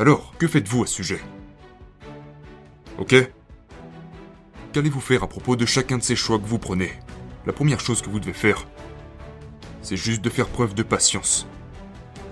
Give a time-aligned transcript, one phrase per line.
[0.00, 1.20] Alors, que faites-vous à ce sujet?
[2.98, 3.16] Ok?
[4.72, 6.92] Qu'allez-vous faire à propos de chacun de ces choix que vous prenez?
[7.46, 8.68] La première chose que vous devez faire,
[9.82, 11.48] c'est juste de faire preuve de patience.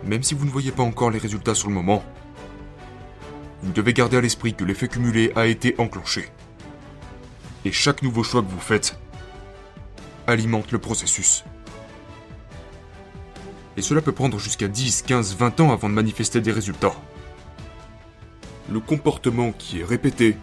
[0.04, 2.04] Même si vous ne voyez pas encore les résultats sur le moment,
[3.62, 6.28] vous devez garder à l'esprit que l'effet cumulé a été enclenché.
[7.64, 8.96] Et chaque nouveau choix que vous faites
[10.28, 11.44] alimente le processus.
[13.76, 16.94] Et cela peut prendre jusqu'à 10, 15, 20 ans avant de manifester des résultats.
[18.68, 20.36] Le comportement qui est répété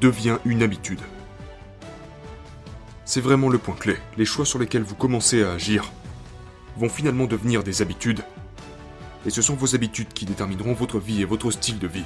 [0.00, 1.00] devient une habitude.
[3.04, 3.96] C'est vraiment le point clé.
[4.16, 5.92] Les choix sur lesquels vous commencez à agir
[6.76, 8.22] vont finalement devenir des habitudes.
[9.26, 12.04] Et ce sont vos habitudes qui détermineront votre vie et votre style de vie.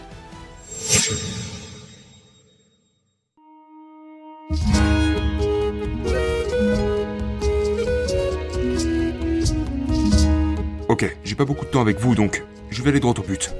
[10.88, 13.54] Ok, j'ai pas beaucoup de temps avec vous donc je vais aller droit au but.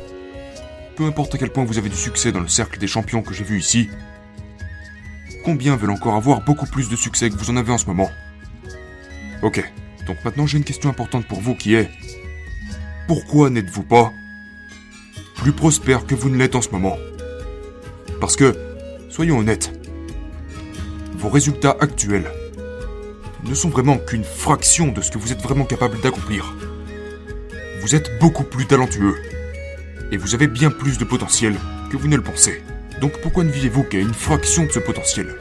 [0.97, 3.33] Peu importe à quel point vous avez du succès dans le cercle des champions que
[3.33, 3.89] j'ai vu ici,
[5.45, 8.11] combien veulent encore avoir beaucoup plus de succès que vous en avez en ce moment?
[9.43, 9.63] Ok,
[10.07, 11.91] donc maintenant j'ai une question importante pour vous qui est
[13.09, 14.13] pourquoi n'êtes-vous pas
[15.37, 16.97] plus prospère que vous ne l'êtes en ce moment?
[18.21, 18.55] Parce que,
[19.11, 19.73] soyons honnêtes,
[21.15, 22.31] vos résultats actuels
[23.45, 26.55] ne sont vraiment qu'une fraction de ce que vous êtes vraiment capable d'accomplir.
[27.81, 29.17] Vous êtes beaucoup plus talentueux.
[30.13, 31.55] Et vous avez bien plus de potentiel
[31.91, 32.63] que vous ne le pensez.
[33.01, 35.35] Donc pourquoi ne vivez-vous qu'à une fraction de ce potentiel?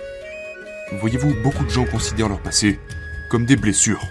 [1.01, 2.79] Voyez-vous, beaucoup de gens considèrent leur passé
[3.29, 4.07] comme des blessures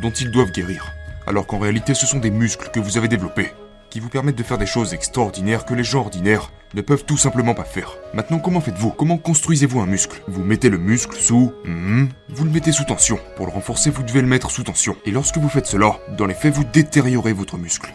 [0.00, 0.94] dont ils doivent guérir,
[1.26, 3.52] alors qu'en réalité ce sont des muscles que vous avez développés,
[3.90, 7.18] qui vous permettent de faire des choses extraordinaires que les gens ordinaires ne peuvent tout
[7.18, 7.98] simplement pas faire.
[8.14, 8.90] Maintenant, comment faites-vous?
[8.90, 10.22] Comment construisez-vous un muscle?
[10.28, 11.52] Vous mettez le muscle sous...
[11.66, 13.18] Hmm, vous le mettez sous tension.
[13.36, 14.96] Pour le renforcer, vous devez le mettre sous tension.
[15.04, 17.92] Et lorsque vous faites cela, dans les faits, vous détériorez votre muscle.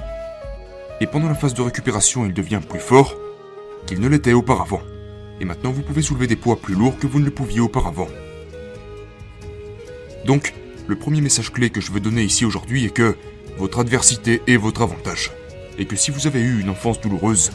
[1.00, 3.16] Et pendant la phase de récupération, il devient plus fort
[3.86, 4.82] qu'il ne l'était auparavant.
[5.40, 8.08] Et maintenant, vous pouvez soulever des poids plus lourds que vous ne le pouviez auparavant.
[10.26, 10.54] Donc,
[10.88, 13.16] le premier message clé que je veux donner ici aujourd'hui est que
[13.58, 15.32] votre adversité est votre avantage.
[15.78, 17.52] Et que si vous avez eu une enfance douloureuse,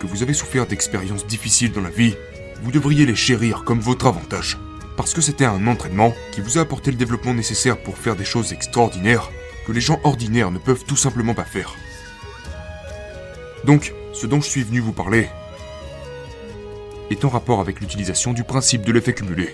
[0.00, 2.14] que vous avez souffert d'expériences difficiles dans la vie,
[2.62, 4.58] vous devriez les chérir comme votre avantage.
[4.96, 8.24] Parce que c'était un entraînement qui vous a apporté le développement nécessaire pour faire des
[8.24, 9.30] choses extraordinaires
[9.64, 11.76] que les gens ordinaires ne peuvent tout simplement pas faire.
[13.64, 15.28] Donc, ce dont je suis venu vous parler
[17.10, 19.50] est en rapport avec l'utilisation du principe de l'effet cumulé.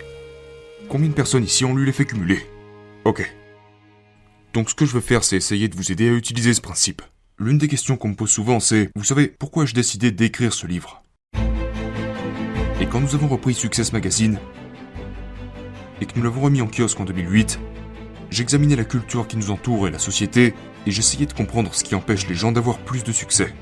[0.88, 2.46] Combien de personnes ici ont lu l'effet cumulé
[3.04, 3.30] Ok.
[4.54, 7.02] Donc ce que je veux faire, c'est essayer de vous aider à utiliser ce principe.
[7.38, 10.66] L'une des questions qu'on me pose souvent, c'est, vous savez, pourquoi j'ai décidé d'écrire ce
[10.66, 11.02] livre?
[12.80, 14.38] Et quand nous avons repris Success Magazine,
[16.00, 17.58] et que nous l'avons remis en kiosque en 2008,
[18.30, 20.54] j'examinais la culture qui nous entoure et la société,
[20.86, 23.52] et j'essayais de comprendre ce qui empêche les gens d'avoir plus de succès.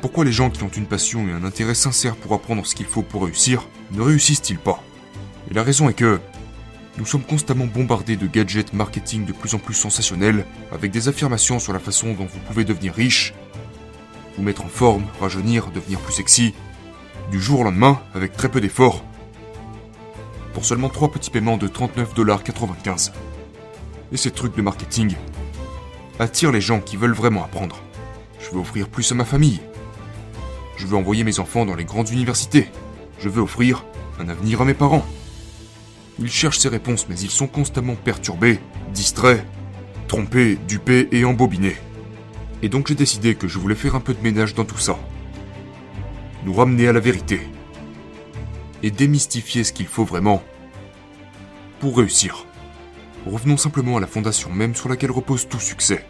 [0.00, 2.86] Pourquoi les gens qui ont une passion et un intérêt sincère pour apprendre ce qu'il
[2.86, 4.82] faut pour réussir ne réussissent-ils pas?
[5.50, 6.20] Et la raison est que
[6.98, 11.58] nous sommes constamment bombardés de gadgets marketing de plus en plus sensationnels, avec des affirmations
[11.58, 13.34] sur la façon dont vous pouvez devenir riche,
[14.36, 16.54] vous mettre en forme, rajeunir, devenir plus sexy,
[17.30, 19.04] du jour au lendemain, avec très peu d'efforts,
[20.54, 23.12] pour seulement 3 petits paiements de 39,95$.
[24.12, 25.14] Et ces trucs de marketing
[26.18, 27.82] attirent les gens qui veulent vraiment apprendre.
[28.40, 29.60] Je veux offrir plus à ma famille.
[30.78, 32.68] Je veux envoyer mes enfants dans les grandes universités.
[33.18, 33.84] Je veux offrir
[34.20, 35.04] un avenir à mes parents.
[36.20, 38.60] Ils cherchent ces réponses, mais ils sont constamment perturbés,
[38.94, 39.44] distraits,
[40.06, 41.76] trompés, dupés et embobinés.
[42.62, 44.96] Et donc j'ai décidé que je voulais faire un peu de ménage dans tout ça.
[46.44, 47.40] Nous ramener à la vérité.
[48.84, 50.44] Et démystifier ce qu'il faut vraiment
[51.80, 52.46] pour réussir.
[53.26, 56.06] Revenons simplement à la fondation même sur laquelle repose tout succès.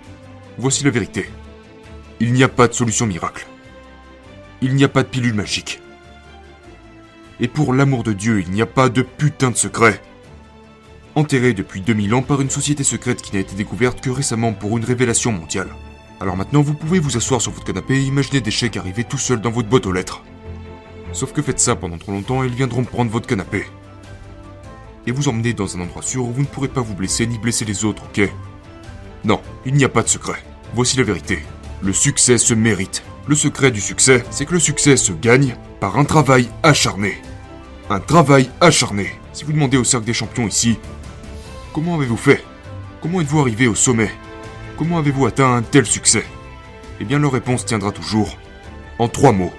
[0.58, 1.30] Voici la vérité.
[2.20, 3.46] Il n'y a pas de solution miracle.
[4.60, 5.80] Il n'y a pas de pilule magique.
[7.38, 10.02] Et pour l'amour de Dieu, il n'y a pas de putain de secret.
[11.14, 14.76] Enterré depuis 2000 ans par une société secrète qui n'a été découverte que récemment pour
[14.76, 15.68] une révélation mondiale.
[16.20, 19.18] Alors maintenant, vous pouvez vous asseoir sur votre canapé et imaginer des chèques arriver tout
[19.18, 20.24] seuls dans votre boîte aux lettres.
[21.12, 23.64] Sauf que faites ça pendant trop longtemps et ils viendront prendre votre canapé.
[25.06, 27.38] Et vous emmener dans un endroit sûr où vous ne pourrez pas vous blesser ni
[27.38, 28.28] blesser les autres, ok?
[29.24, 30.42] Non, il n'y a pas de secret.
[30.74, 31.38] Voici la vérité.
[31.80, 33.04] Le succès se mérite.
[33.28, 37.20] Le secret du succès, c'est que le succès se gagne par un travail acharné.
[37.90, 39.12] Un travail acharné.
[39.34, 40.78] Si vous demandez au cercle des champions ici,
[41.74, 42.42] comment avez-vous fait?
[43.02, 44.10] Comment êtes-vous arrivé au sommet?
[44.78, 46.24] Comment avez-vous atteint un tel succès?
[47.00, 48.38] Eh bien leur réponse tiendra toujours
[48.98, 49.52] en trois mots.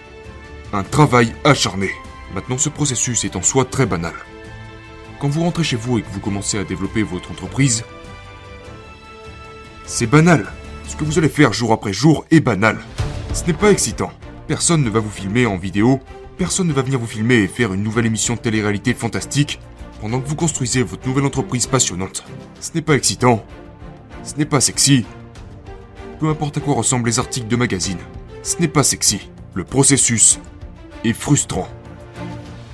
[0.74, 1.92] Un travail acharné.
[2.33, 4.16] Maintenant ce processus est en soi très banal.
[5.19, 7.83] Quand vous rentrez chez vous et que vous commencez à développer votre entreprise,
[9.86, 10.51] c'est banal.
[10.88, 12.80] Ce que vous allez faire jour après jour est banal.
[13.40, 14.12] Ce n'est pas excitant.
[14.50, 16.02] Personne ne va vous filmer en vidéo,
[16.38, 19.62] personne ne va venir vous filmer et faire une nouvelle émission de télé-réalité fantastique
[20.02, 22.26] pendant que vous construisez votre nouvelle entreprise passionnante.
[22.60, 23.46] Ce n'est pas excitant.
[24.26, 25.06] Ce n'est pas sexy.
[26.20, 28.00] Peu importe à quoi ressemblent les articles de magazine,
[28.44, 29.30] ce n'est pas sexy.
[29.54, 30.42] Le processus
[31.06, 31.70] est frustrant.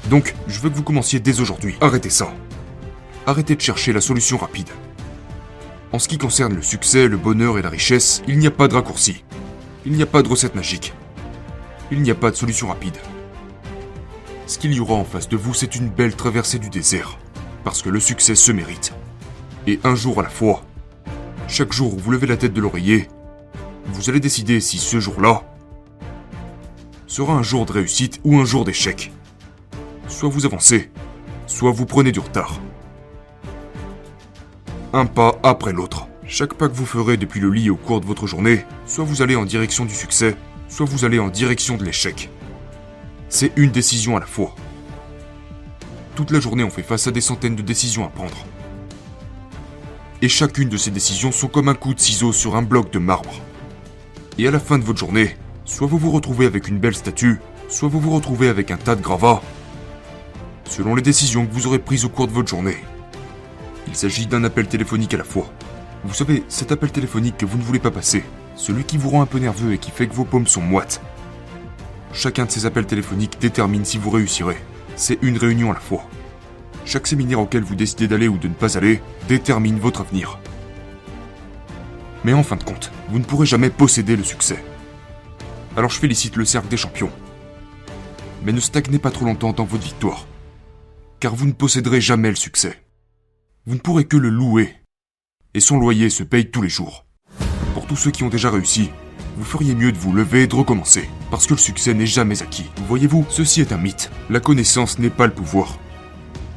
[0.09, 1.75] Donc, je veux que vous commenciez dès aujourd'hui.
[1.79, 2.33] Arrêtez ça.
[3.27, 4.69] Arrêtez de chercher la solution rapide.
[5.91, 8.67] En ce qui concerne le succès, le bonheur et la richesse, il n'y a pas
[8.67, 9.23] de raccourci.
[9.87, 10.93] Il n'y a pas de recette magique.
[11.91, 12.97] Il n'y a pas de solution rapide.
[14.47, 17.19] Ce qu'il y aura en face de vous, c'est une belle traversée du désert.
[17.63, 18.93] Parce que le succès se mérite.
[19.67, 20.63] Et un jour à la fois,
[21.47, 23.07] chaque jour où vous levez la tête de l'oreiller,
[23.85, 25.43] vous allez décider si ce jour-là
[27.05, 29.11] sera un jour de réussite ou un jour d'échec.
[30.07, 30.89] Soit vous avancez,
[31.45, 32.59] soit vous prenez du retard.
[34.93, 36.07] Un pas après l'autre.
[36.27, 39.21] Chaque pas que vous ferez depuis le lit au cours de votre journée, soit vous
[39.21, 40.35] allez en direction du succès,
[40.67, 42.31] soit vous allez en direction de l'échec.
[43.29, 44.55] C'est une décision à la fois.
[46.15, 48.45] Toute la journée, on fait face à des centaines de décisions à prendre.
[50.23, 52.99] Et chacune de ces décisions sont comme un coup de ciseau sur un bloc de
[52.99, 53.39] marbre.
[54.39, 57.39] Et à la fin de votre journée, soit vous vous retrouvez avec une belle statue,
[57.69, 59.43] soit vous vous retrouvez avec un tas de gravats,
[60.67, 62.77] selon les décisions que vous aurez prises au cours de votre journée.
[63.87, 65.51] Il s'agit d'un appel téléphonique à la fois.
[66.05, 68.23] Vous savez, cet appel téléphonique que vous ne voulez pas passer,
[68.55, 71.01] celui qui vous rend un peu nerveux et qui fait que vos paumes sont moites.
[72.13, 74.57] Chacun de ces appels téléphoniques détermine si vous réussirez.
[74.95, 76.07] C'est une réunion à la fois.
[76.85, 80.37] Chaque séminaire auquel vous décidez d'aller ou de ne pas aller détermine votre avenir.
[82.23, 84.63] Mais en fin de compte, vous ne pourrez jamais posséder le succès.
[85.75, 87.11] Alors je félicite le cercle des champions.
[88.43, 90.27] Mais ne stagnez pas trop longtemps dans votre victoire.
[91.19, 92.79] Car vous ne posséderez jamais le succès.
[93.65, 94.84] Vous ne pourrez que le louer.
[95.55, 97.05] Et son loyer se paye tous les jours.
[97.73, 98.89] Pour tous ceux qui ont déjà réussi,
[99.37, 101.09] vous feriez mieux de vous lever et de recommencer.
[101.31, 102.69] Parce que le succès n'est jamais acquis.
[102.89, 104.11] Voyez-vous, ceci est un mythe.
[104.29, 105.79] La connaissance n'est pas le pouvoir.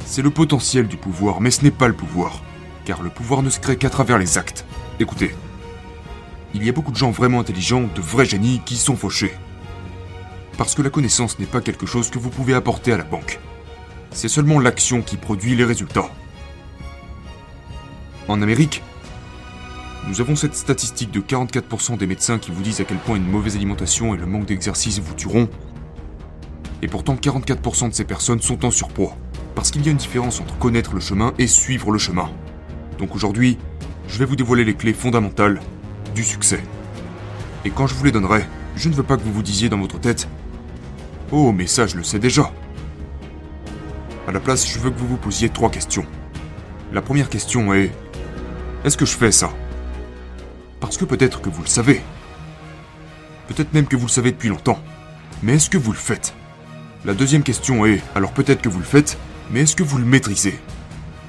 [0.04, 2.42] C'est le potentiel du pouvoir, mais ce n'est pas le pouvoir.
[2.86, 4.66] Car le pouvoir ne se crée qu'à travers les actes.
[4.98, 5.32] Écoutez,
[6.52, 9.32] il y a beaucoup de gens vraiment intelligents, de vrais génies, qui sont fauchés.
[10.56, 13.38] Parce que la connaissance n'est pas quelque chose que vous pouvez apporter à la banque.
[14.10, 16.10] C'est seulement l'action qui produit les résultats.
[18.26, 18.82] En Amérique,
[20.08, 23.30] nous avons cette statistique de 44% des médecins qui vous disent à quel point une
[23.30, 25.50] mauvaise alimentation et le manque d'exercice vous tueront.
[26.80, 29.14] Et pourtant 44% de ces personnes sont en surpoids.
[29.54, 32.30] Parce qu'il y a une différence entre connaître le chemin et suivre le chemin.
[32.98, 33.58] Donc aujourd'hui,
[34.08, 35.60] je vais vous dévoiler les clés fondamentales
[36.14, 36.62] du succès.
[37.66, 38.46] Et quand je vous les donnerai,
[38.76, 40.26] je ne veux pas que vous vous disiez dans votre tête
[41.32, 42.50] Oh, mais ça, je le sais déjà.
[44.26, 46.06] À la place, je veux que vous vous posiez trois questions.
[46.94, 47.90] La première question est
[48.84, 49.50] Est-ce que je fais ça?
[50.80, 52.02] Parce que peut-être que vous le savez.
[53.48, 54.80] Peut-être même que vous le savez depuis longtemps.
[55.42, 56.34] Mais est-ce que vous le faites?
[57.04, 59.18] La deuxième question est Alors peut-être que vous le faites,
[59.50, 60.58] mais est-ce que vous le maîtrisez?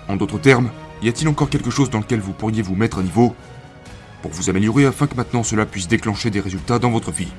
[0.08, 3.04] En d'autres termes, y a-t-il encore quelque chose dans lequel vous pourriez vous mettre à
[3.04, 3.36] niveau?
[4.22, 7.32] Pour vous améliorer afin que maintenant cela puisse déclencher des résultats dans votre vie.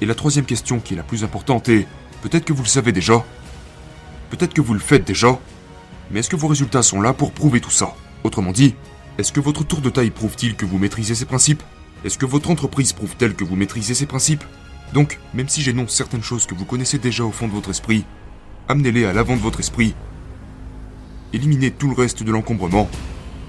[0.00, 1.86] Et la troisième question qui est la plus importante est,
[2.22, 3.24] peut-être que vous le savez déjà,
[4.30, 5.38] peut-être que vous le faites déjà,
[6.10, 7.94] mais est-ce que vos résultats sont là pour prouver tout ça?
[8.24, 8.74] Autrement dit,
[9.18, 11.62] est-ce que votre tour de taille prouve-t-il que vous maîtrisez ces principes?
[12.02, 14.42] Est-ce que votre entreprise prouve-t-elle que vous maîtrisez ces principes?
[14.94, 18.06] Donc, même si j'énonce certaines choses que vous connaissez déjà au fond de votre esprit,
[18.68, 19.94] amenez-les à l'avant de votre esprit.
[21.34, 22.88] Éliminez tout le reste de l'encombrement.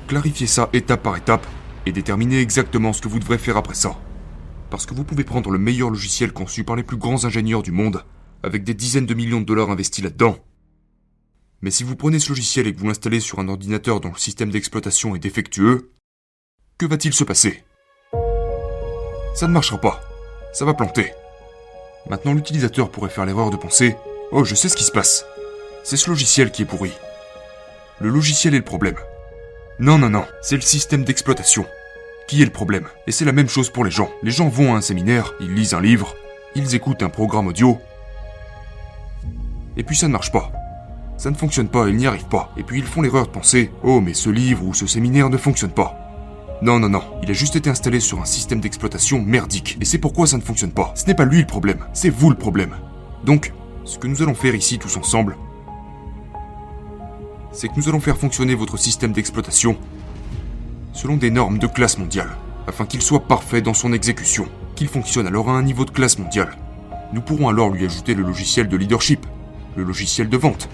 [0.08, 1.48] Clarifiez ça étape par étape
[1.86, 3.98] et déterminer exactement ce que vous devrez faire après ça.
[4.70, 7.72] Parce que vous pouvez prendre le meilleur logiciel conçu par les plus grands ingénieurs du
[7.72, 8.04] monde,
[8.44, 10.38] avec des dizaines de millions de dollars investis là-dedans.
[11.64, 14.20] Mais si vous prenez ce logiciel et que vous l'installez sur un ordinateur dont le
[14.20, 15.94] système d'exploitation est défectueux,
[16.78, 17.64] que va-t-il se passer?
[19.34, 20.02] Ça ne marchera pas.
[20.52, 21.14] Ça va planter.
[22.10, 23.96] Maintenant, l'utilisateur pourrait faire l'erreur de penser
[24.34, 25.26] Oh, je sais ce qui se passe.
[25.86, 26.92] C'est ce logiciel qui est pourri.
[28.02, 28.98] Le logiciel est le problème.
[29.80, 31.66] Non, non, non, c'est le système d'exploitation.
[32.28, 34.12] Qui est le problème Et c'est la même chose pour les gens.
[34.22, 36.14] Les gens vont à un séminaire, ils lisent un livre,
[36.56, 37.80] ils écoutent un programme audio.
[39.78, 40.52] Et puis ça ne marche pas.
[41.24, 42.52] Ça ne fonctionne pas, ils n'y arrivent pas.
[42.58, 45.38] Et puis ils font l'erreur de penser Oh, mais ce livre ou ce séminaire ne
[45.38, 45.96] fonctionne pas.
[46.62, 49.78] Non, non, non, il a juste été installé sur un système d'exploitation merdique.
[49.80, 50.92] Et c'est pourquoi ça ne fonctionne pas.
[50.98, 52.76] Ce n'est pas lui le problème, c'est vous le problème.
[53.24, 53.54] Donc,
[53.86, 55.38] ce que nous allons faire ici tous ensemble,
[57.54, 59.78] c'est que nous allons faire fonctionner votre système d'exploitation
[60.92, 62.36] selon des normes de classe mondiale,
[62.68, 66.20] afin qu'il soit parfait dans son exécution, qu'il fonctionne alors à un niveau de classe
[66.20, 66.58] mondiale.
[67.14, 69.26] Nous pourrons alors lui ajouter le logiciel de leadership,
[69.78, 70.68] le logiciel de vente,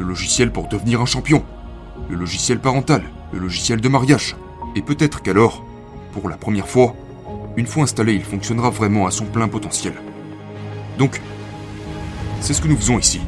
[0.00, 1.44] le logiciel pour devenir un champion,
[2.08, 3.02] le logiciel parental,
[3.34, 4.34] le logiciel de mariage,
[4.74, 5.62] et peut-être qu'alors,
[6.12, 6.94] pour la première fois,
[7.58, 9.92] une fois installé, il fonctionnera vraiment à son plein potentiel.
[10.96, 11.20] Donc,
[12.40, 13.20] c'est ce que nous faisons ici.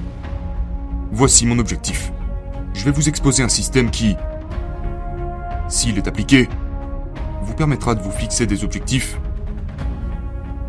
[1.13, 2.11] Voici mon objectif.
[2.73, 4.17] Je vais vous exposer un système qui,
[5.69, 6.49] s'il est appliqué,
[7.43, 9.19] vous permettra de vous fixer des objectifs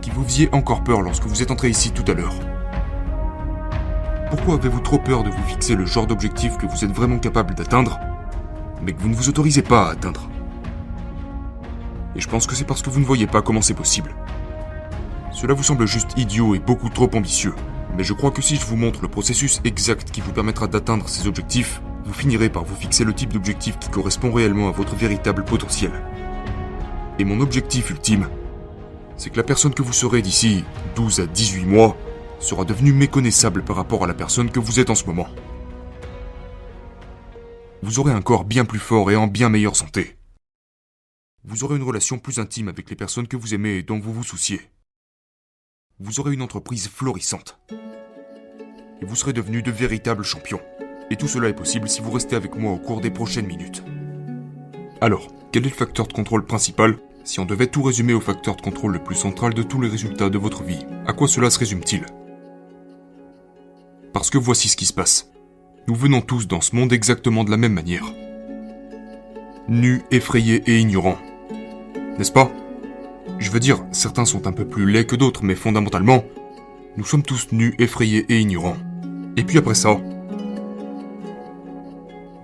[0.01, 2.33] qui vous faisiez encore peur lorsque vous êtes entré ici tout à l'heure.
[4.35, 7.53] Pourquoi avez-vous trop peur de vous fixer le genre d'objectif que vous êtes vraiment capable
[7.53, 7.99] d'atteindre,
[8.81, 10.27] mais que vous ne vous autorisez pas à atteindre?
[12.15, 14.15] Et je pense que c'est parce que vous ne voyez pas comment c'est possible.
[15.31, 17.53] Cela vous semble juste idiot et beaucoup trop ambitieux,
[17.95, 21.07] mais je crois que si je vous montre le processus exact qui vous permettra d'atteindre
[21.07, 24.95] ces objectifs, vous finirez par vous fixer le type d'objectif qui correspond réellement à votre
[24.95, 25.91] véritable potentiel.
[27.19, 28.27] Et mon objectif ultime,
[29.15, 30.63] c'est que la personne que vous serez d'ici
[30.95, 31.95] 12 à 18 mois
[32.43, 35.27] sera devenue méconnaissable par rapport à la personne que vous êtes en ce moment.
[37.81, 40.17] Vous aurez un corps bien plus fort et en bien meilleure santé.
[41.43, 44.13] Vous aurez une relation plus intime avec les personnes que vous aimez et dont vous
[44.13, 44.61] vous souciez.
[45.99, 47.59] Vous aurez une entreprise florissante.
[49.01, 50.61] Et vous serez devenu de véritables champions.
[51.09, 53.83] Et tout cela est possible si vous restez avec moi au cours des prochaines minutes.
[55.01, 56.97] Alors, quel est le facteur de contrôle principal?
[57.25, 59.89] Si on devait tout résumer au facteur de contrôle le plus central de tous les
[59.89, 62.05] résultats de votre vie À quoi cela se résume-t-il?
[64.13, 65.31] Parce que voici ce qui se passe.
[65.87, 68.05] Nous venons tous dans ce monde exactement de la même manière.
[69.67, 71.17] Nus, effrayés et ignorants.
[72.17, 72.51] N'est-ce pas?
[73.39, 76.23] Je veux dire, certains sont un peu plus laids que d'autres, mais fondamentalement,
[76.95, 78.77] nous sommes tous nus, effrayés et ignorants.
[79.35, 79.97] Et puis après ça,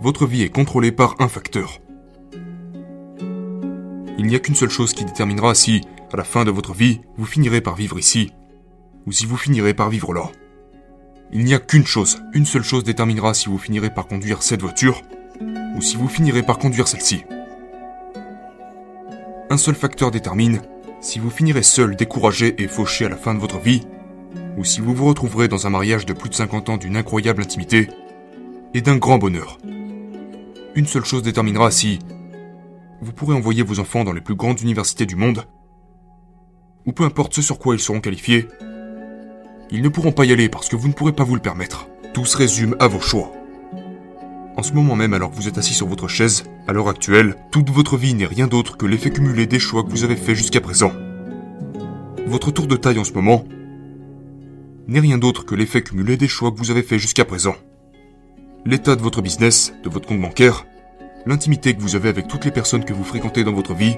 [0.02, 1.80] votre vie est contrôlée par un facteur.
[4.18, 7.02] Il n'y a qu'une seule chose qui déterminera si, à la fin de votre vie,
[7.16, 8.32] vous finirez par vivre ici,
[9.06, 10.32] ou si vous finirez par vivre là.
[11.32, 14.62] Il n'y a qu'une chose, une seule chose déterminera si vous finirez par conduire cette
[14.62, 15.04] voiture,
[15.76, 17.24] ou si vous finirez par conduire celle-ci.
[19.52, 20.62] Un seul facteur détermine
[21.02, 23.88] si vous finirez seul, découragé et fauché à la fin de votre vie,
[24.58, 27.42] ou si vous vous retrouverez dans un mariage de plus de 50 ans d'une incroyable
[27.42, 27.90] intimité
[28.74, 29.60] et d'un grand bonheur.
[30.76, 32.00] Une seule chose déterminera si
[33.02, 35.46] vous pourrez envoyer vos enfants dans les plus grandes universités du monde,
[36.86, 38.48] ou peu importe ce sur quoi ils seront qualifiés,
[39.72, 41.88] ils ne pourront pas y aller parce que vous ne pourrez pas vous le permettre.
[42.14, 43.32] Tout se résume à vos choix.
[44.58, 47.36] En ce moment même, alors que vous êtes assis sur votre chaise, à l'heure actuelle,
[47.52, 50.36] toute votre vie n'est rien d'autre que l'effet cumulé des choix que vous avez faits
[50.36, 50.92] jusqu'à présent.
[52.28, 53.46] Votre tour de taille en ce moment
[54.88, 57.56] n'est rien d'autre que l'effet cumulé des choix que vous avez faits jusqu'à présent
[58.66, 60.66] l'état de votre business, de votre compte bancaire,
[61.26, 63.96] l'intimité que vous avez avec toutes les personnes que vous fréquentez dans votre vie,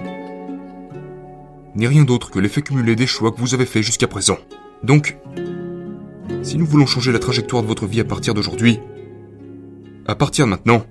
[1.75, 4.37] n'est rien d'autre que l'effet cumulé des choix que vous avez faits jusqu'à présent.
[4.83, 5.17] Donc,
[6.43, 8.79] si nous voulons changer la trajectoire de votre vie à partir d'aujourd'hui,
[10.07, 10.83] à partir de maintenant,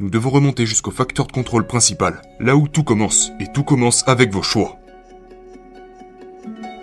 [0.00, 4.02] nous devons remonter jusqu'au facteur de contrôle principal, là où tout commence, et tout commence
[4.08, 4.78] avec vos choix.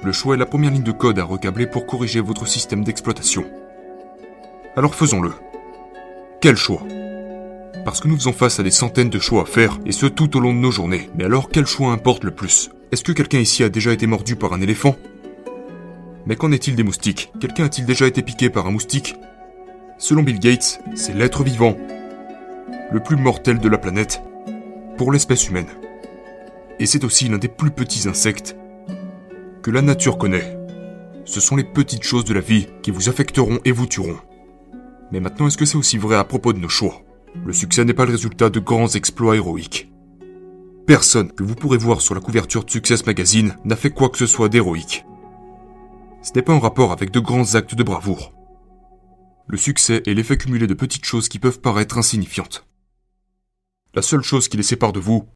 [0.04, 3.44] Le choix est la première ligne de code à recabler pour corriger votre système d'exploitation.
[4.78, 5.34] Alors faisons-le.
[6.40, 6.84] Quel choix?
[7.84, 10.38] Parce que nous faisons face à des centaines de choix à faire, et ce tout
[10.38, 11.10] au long de nos journées.
[11.18, 12.70] Mais alors quel choix importe le plus?
[12.94, 14.96] Est-ce que quelqu'un ici a déjà été mordu par un éléphant?
[16.26, 17.32] Mais qu'en est-il des moustiques?
[17.40, 19.16] Quelqu'un a-t-il déjà été piqué par un moustique?
[19.98, 21.76] Selon Bill Gates, c'est l'être vivant,
[22.92, 24.22] le plus mortel de la planète,
[24.98, 25.68] pour l'espèce humaine.
[26.80, 28.56] Et c'est aussi l'un des plus petits insectes
[29.62, 30.58] que la nature connaît.
[31.26, 34.18] Ce sont les petites choses de la vie qui vous affecteront et vous tueront.
[35.12, 37.02] Mais maintenant, est-ce que c'est aussi vrai à propos de nos choix?
[37.46, 39.92] Le succès n'est pas le résultat de grands exploits héroïques.
[40.88, 44.18] Personne que vous pourrez voir sur la couverture de Success Magazine n'a fait quoi que
[44.18, 45.06] ce soit d'héroïque.
[46.30, 48.36] Ce n'est pas en rapport avec de grands actes de bravoure.
[49.48, 52.68] Le succès est l'effet cumulé de petites choses qui peuvent paraître insignifiantes.
[53.96, 55.28] La seule chose qui les sépare de vous,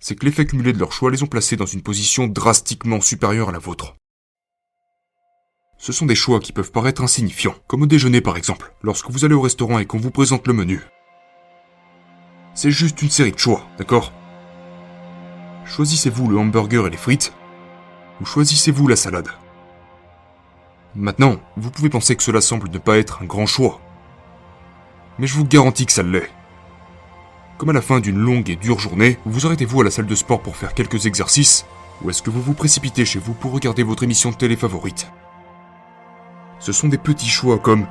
[0.00, 3.48] c'est que l'effet cumulé de leurs choix les ont placés dans une position drastiquement supérieure
[3.48, 3.96] à la vôtre.
[5.78, 9.24] Ce sont des choix qui peuvent paraître insignifiants, comme au déjeuner par exemple, lorsque vous
[9.24, 10.82] allez au restaurant et qu'on vous présente le menu.
[12.52, 14.12] C'est juste une série de choix, d'accord?
[15.64, 17.32] Choisissez-vous le hamburger et les frites,
[18.20, 19.28] ou choisissez-vous la salade
[20.94, 23.80] Maintenant, vous pouvez penser que cela semble ne pas être un grand choix.
[25.18, 26.28] Mais je vous garantis que ça l'est.
[27.58, 30.14] Comme à la fin d'une longue et dure journée, vous arrêtez-vous à la salle de
[30.14, 31.66] sport pour faire quelques exercices,
[32.02, 35.10] ou est-ce que vous vous précipitez chez vous pour regarder votre émission de télé favorite?
[36.58, 37.86] Ce sont des petits choix comme,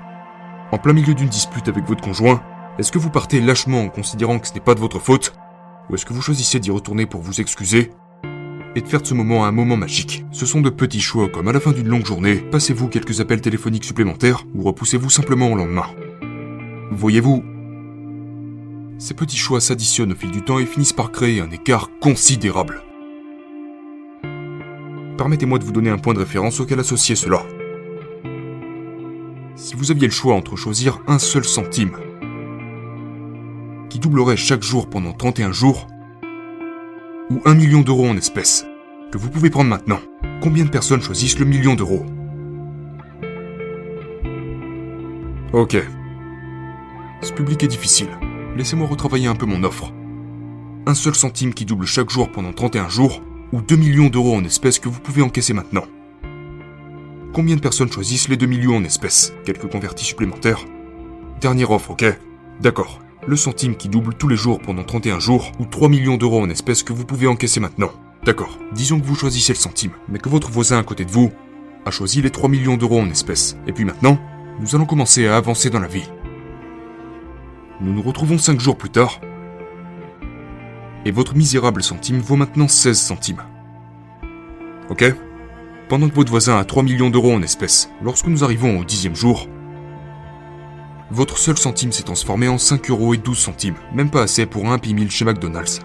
[0.71, 2.43] en plein milieu d'une dispute avec votre conjoint,
[2.79, 5.33] est-ce que vous partez lâchement en considérant que ce n'est pas de votre faute
[5.89, 7.91] Ou est-ce que vous choisissez d'y retourner pour vous excuser
[8.81, 10.25] de faire de ce moment un moment magique.
[10.31, 13.41] Ce sont de petits choix comme à la fin d'une longue journée, passez-vous quelques appels
[13.41, 15.88] téléphoniques supplémentaires ou repoussez-vous simplement au lendemain.
[16.91, 17.43] Voyez-vous,
[18.98, 22.83] ces petits choix s'additionnent au fil du temps et finissent par créer un écart considérable.
[25.17, 27.43] permettez-moi de vous donner un point de référence auquel associer cela.
[29.55, 31.98] Si vous aviez le choix entre choisir un seul centime,
[33.89, 35.88] qui doublerait chaque jour pendant 31 jours,
[37.29, 38.65] ou un million d'euros en espèces,
[39.11, 39.99] que vous pouvez prendre maintenant,
[40.41, 42.05] combien de personnes choisissent le million d'euros
[45.53, 45.77] Ok.
[47.21, 48.09] Ce public est difficile.
[48.55, 49.91] Laissez-moi retravailler un peu mon offre.
[50.85, 54.43] Un seul centime qui double chaque jour pendant 31 jours, ou 2 millions d'euros en
[54.43, 55.85] espèces que vous pouvez encaisser maintenant.
[57.33, 59.33] Combien de personnes choisissent les 2 millions en espèces?
[59.43, 60.65] Quelques convertis supplémentaires
[61.41, 62.05] Dernière offre, ok?
[62.61, 62.99] D'accord.
[63.25, 66.49] Le centime qui double tous les jours pendant 31 jours, ou 3 millions d'euros en
[66.49, 67.91] espèces que vous pouvez encaisser maintenant.
[68.23, 68.59] D'accord.
[68.73, 71.31] Disons que vous choisissez le centime, mais que votre voisin à côté de vous
[71.85, 73.57] a choisi les 3 millions d'euros en espèces.
[73.65, 74.19] Et puis maintenant,
[74.59, 76.09] nous allons commencer à avancer dans la vie.
[77.81, 79.21] Nous nous retrouvons 5 jours plus tard,
[81.05, 83.41] et votre misérable centime vaut maintenant 16 centimes.
[84.89, 85.13] Ok
[85.89, 87.89] pendant que votre voisin a 3 millions d'euros en espèces.
[88.01, 89.49] Lorsque nous arrivons au dixième jour,
[91.09, 94.69] votre seul centime s'est transformé en 5 euros et 12 centimes, même pas assez pour
[94.69, 95.79] un Happy Meal chez McDonald's.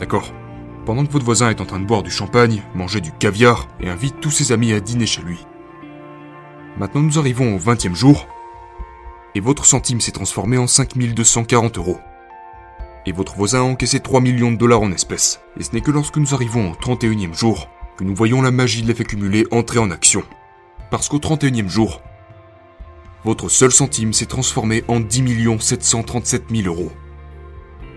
[0.00, 0.32] D'accord
[0.86, 3.88] Pendant que votre voisin est en train de boire du champagne, manger du caviar et
[3.88, 5.44] invite tous ses amis à dîner chez lui.
[6.78, 8.28] Maintenant nous arrivons au 20e jour,
[9.34, 11.98] et votre centime s'est transformé en 5240 euros.
[13.04, 15.40] Et votre voisin a encaissé 3 millions de dollars en espèces.
[15.58, 18.82] Et ce n'est que lorsque nous arrivons au 31e jour que nous voyons la magie
[18.82, 20.22] de l'effet cumulé entrer en action.
[20.92, 22.00] Parce qu'au 31e jour,
[23.24, 26.92] votre seul centime s'est transformé en 10 737 000 euros.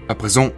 [0.07, 0.49] À présent,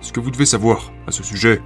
[0.00, 1.62] ce que vous devez savoir à ce sujet,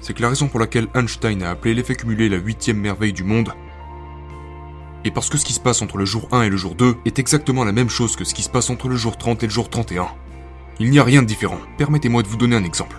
[0.00, 3.24] c'est que la raison pour laquelle Einstein a appelé l'effet cumulé la huitième merveille du
[3.24, 3.52] monde,
[5.04, 6.96] et parce que ce qui se passe entre le jour 1 et le jour 2
[7.04, 9.46] est exactement la même chose que ce qui se passe entre le jour 30 et
[9.46, 10.08] le jour 31.
[10.80, 11.60] Il n'y a rien de différent.
[11.78, 12.96] Permettez-moi de vous donner un exemple.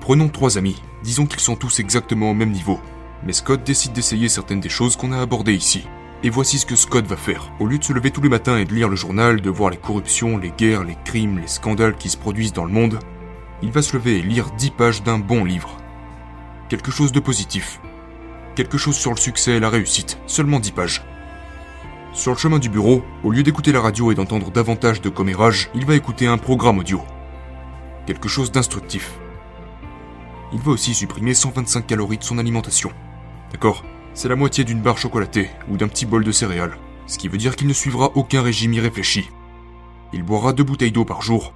[0.00, 0.82] Prenons trois amis.
[1.04, 2.80] Disons qu'ils sont tous exactement au même niveau.
[3.24, 5.86] Mais Scott décide d'essayer certaines des choses qu'on a abordées ici.
[6.22, 7.52] Et voici ce que Scott va faire.
[7.60, 9.70] Au lieu de se lever tous les matins et de lire le journal, de voir
[9.70, 12.98] les corruptions, les guerres, les crimes, les scandales qui se produisent dans le monde,
[13.62, 15.76] il va se lever et lire 10 pages d'un bon livre.
[16.68, 17.80] Quelque chose de positif.
[18.54, 20.18] Quelque chose sur le succès et la réussite.
[20.26, 21.04] Seulement 10 pages.
[22.12, 25.70] Sur le chemin du bureau, au lieu d'écouter la radio et d'entendre davantage de commérages,
[25.74, 27.00] il va écouter un programme audio
[28.10, 29.20] quelque chose d'instructif.
[30.52, 32.90] Il va aussi supprimer 125 calories de son alimentation.
[33.52, 33.84] D'accord?
[34.14, 37.38] C'est la moitié d'une barre chocolatée ou d'un petit bol de céréales, ce qui veut
[37.38, 39.28] dire qu'il ne suivra aucun régime irréfléchi.
[40.12, 41.54] Il boira deux bouteilles d'eau par jour.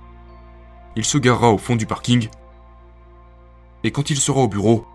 [0.97, 2.29] Il se garera au fond du parking.
[3.83, 4.87] Et quand il sera au bureau,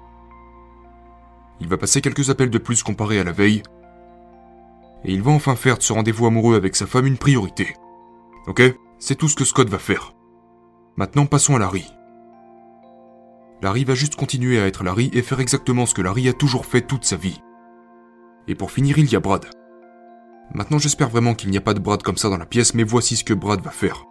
[1.60, 3.64] il va passer quelques appels de plus comparé à la veille.
[5.04, 7.76] Et il va enfin faire de ce rendez-vous amoureux avec sa femme une priorité.
[8.48, 8.62] Ok
[8.98, 10.14] C'est tout ce que Scott va faire.
[10.96, 11.86] Maintenant passons à Larry.
[13.62, 16.66] Larry va juste continuer à être Larry et faire exactement ce que Larry a toujours
[16.66, 17.42] fait toute sa vie.
[18.48, 19.46] Et pour finir, il y a Brad.
[20.54, 22.84] Maintenant j'espère vraiment qu'il n'y a pas de Brad comme ça dans la pièce, mais
[22.84, 24.06] voici ce que Brad va faire.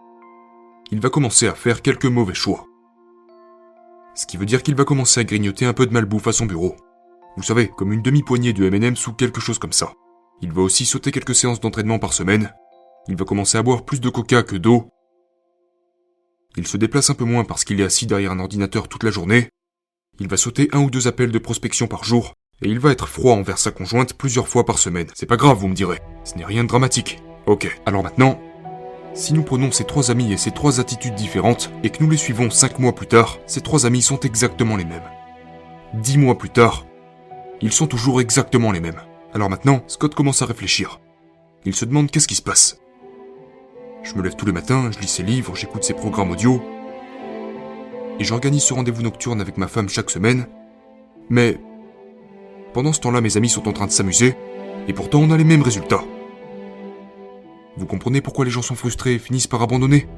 [0.91, 2.65] Il va commencer à faire quelques mauvais choix.
[4.15, 6.47] Ce qui veut dire qu'il va commencer à grignoter un peu de malbouffe à son
[6.47, 6.77] bureau.
[7.37, 9.93] Vous savez, comme une demi-poignée de M&M's ou quelque chose comme ça.
[10.41, 12.53] Il va aussi sauter quelques séances d'entraînement par semaine.
[13.09, 14.89] Il va commencer à boire plus de coca que d'eau.
[16.57, 19.11] Il se déplace un peu moins parce qu'il est assis derrière un ordinateur toute la
[19.11, 19.51] journée.
[20.21, 22.35] Il va sauter un ou deux appels de prospection par jour.
[22.61, 25.07] Et il va être froid envers sa conjointe plusieurs fois par semaine.
[25.15, 26.01] C'est pas grave, vous me direz.
[26.25, 27.23] Ce n'est rien de dramatique.
[27.47, 28.41] Ok, alors maintenant,
[29.15, 32.17] si nous prenons ces trois amis et ces trois attitudes différentes, et que nous les
[32.17, 35.09] suivons cinq mois plus tard, ces trois amis sont exactement les mêmes.
[35.95, 36.85] Dix mois plus tard,
[37.61, 39.01] ils sont toujours exactement les mêmes.
[39.35, 41.01] Alors maintenant, Scott commence à réfléchir.
[41.65, 42.81] Il se demande qu'est-ce qui se passe.
[44.03, 46.61] Je me lève tous les matins, je lis ses livres, j'écoute ses programmes audio.
[48.19, 50.47] Et j'organise ce rendez-vous nocturne avec ma femme chaque semaine.
[51.29, 51.59] Mais
[52.73, 54.35] pendant ce temps-là, mes amis sont en train de s'amuser,
[54.87, 56.05] et pourtant on a les mêmes résultats.
[57.77, 60.09] Vous comprenez pourquoi les gens sont frustrés et finissent par abandonner?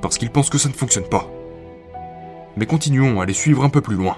[0.00, 1.30] Parce qu'ils pensent que ça ne fonctionne pas.
[2.56, 4.16] Mais continuons à les suivre un peu plus loin.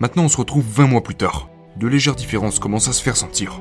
[0.00, 1.50] Maintenant on se retrouve 20 mois plus tard.
[1.76, 3.60] De légères différences commencent à se faire sentir.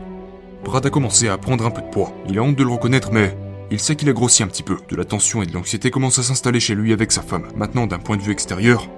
[0.64, 2.14] Brad a commencé à prendre un peu de poids.
[2.30, 3.38] Il a honte de le reconnaître, mais
[3.70, 4.78] il sait qu'il a grossi un petit peu.
[4.90, 7.48] De la tension et de l'anxiété commencent à s'installer chez lui avec sa femme.
[7.56, 8.90] Maintenant, d'un point de vue extérieur,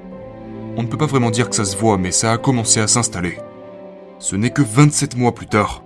[0.78, 2.88] on ne peut pas vraiment dire que ça se voit, mais ça a commencé à
[2.88, 3.38] s'installer.
[4.20, 5.84] Ce n'est que 27 mois plus tard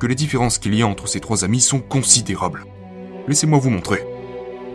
[0.00, 2.64] que les différences qu'il y a entre ces trois amis sont considérables.
[3.28, 4.04] Laissez-moi vous montrer.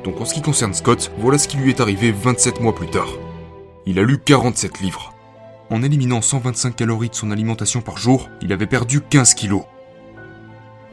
[0.05, 2.87] Donc en ce qui concerne Scott, voilà ce qui lui est arrivé 27 mois plus
[2.87, 3.09] tard.
[3.85, 5.13] Il a lu 47 livres.
[5.71, 9.63] En éliminant 125 calories de son alimentation par jour, il avait perdu 15 kilos.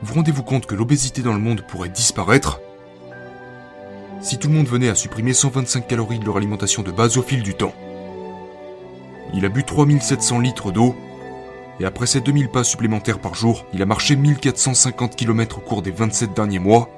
[0.03, 2.61] Vous rendez-vous compte que l'obésité dans le monde pourrait disparaître?
[4.21, 7.23] Si tout le monde venait à supprimer 125 calories de leur alimentation de base au
[7.23, 7.75] fil du temps.
[9.35, 10.97] Il a bu 3700 litres d'eau,
[11.83, 15.83] et après ses 2000 pas supplémentaires par jour, il a marché 1450 km au cours
[15.83, 16.89] des 27 derniers mois,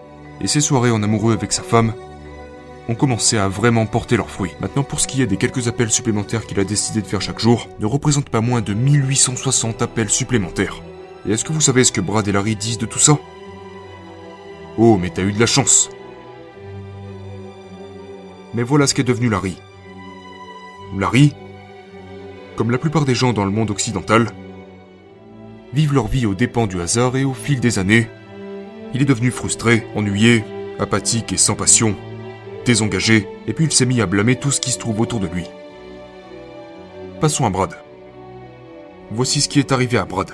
[0.42, 1.94] et ses soirées en amoureux avec sa femme
[2.90, 4.53] ont commencé à vraiment porter leurs fruits.
[4.61, 7.38] Maintenant, pour ce qui est des quelques appels supplémentaires qu'il a décidé de faire chaque
[7.38, 10.83] jour, ne représente pas moins de 1860 appels supplémentaires.
[11.27, 13.16] Et est-ce que vous savez ce que Brad et Larry disent de tout ça?
[14.77, 15.88] Oh, mais t'as eu de la chance.
[18.53, 19.57] Mais voilà ce qu'est devenu Larry.
[20.99, 21.33] Larry,
[22.57, 24.31] comme la plupart des gens dans le monde occidental,
[25.75, 28.09] vivent leur vie aux dépens du hasard et au fil des années,
[28.95, 30.45] il est devenu frustré, ennuyé,
[30.79, 31.97] apathique et sans passion,
[32.65, 35.27] désengagé, et puis il s'est mis à blâmer tout ce qui se trouve autour de
[35.27, 35.45] lui.
[37.21, 37.77] Passons à Brad.
[39.11, 40.31] Voici ce qui est arrivé à Brad.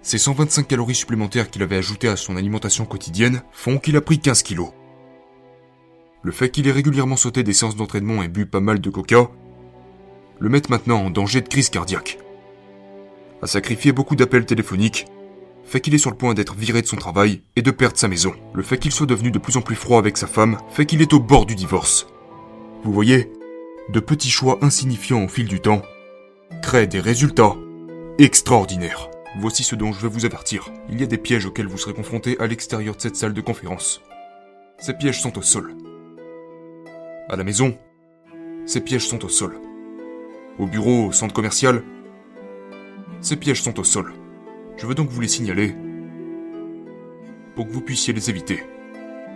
[0.00, 4.18] Ces 125 calories supplémentaires qu'il avait ajoutées à son alimentation quotidienne font qu'il a pris
[4.18, 4.70] 15 kilos.
[6.22, 9.28] Le fait qu'il ait régulièrement sauté des séances d'entraînement et bu pas mal de coca
[10.38, 12.18] le mettent maintenant en danger de crise cardiaque.
[13.42, 15.06] A sacrifié beaucoup d'appels téléphoniques,
[15.64, 18.08] fait qu'il est sur le point d'être viré de son travail et de perdre sa
[18.08, 18.32] maison.
[18.54, 21.02] Le fait qu'il soit devenu de plus en plus froid avec sa femme fait qu'il
[21.02, 22.06] est au bord du divorce.
[22.84, 23.32] Vous voyez,
[23.88, 25.82] de petits choix insignifiants au fil du temps
[26.62, 27.56] créent des résultats
[28.18, 29.10] extraordinaires.
[29.38, 30.72] Voici ce dont je veux vous avertir.
[30.88, 33.40] Il y a des pièges auxquels vous serez confrontés à l'extérieur de cette salle de
[33.40, 34.00] conférence.
[34.78, 35.74] Ces pièges sont au sol.
[37.28, 37.76] À la maison,
[38.66, 39.60] ces pièges sont au sol.
[40.58, 41.82] Au bureau, au centre commercial,
[43.20, 44.12] ces pièges sont au sol.
[44.76, 45.74] Je veux donc vous les signaler
[47.54, 48.62] pour que vous puissiez les éviter.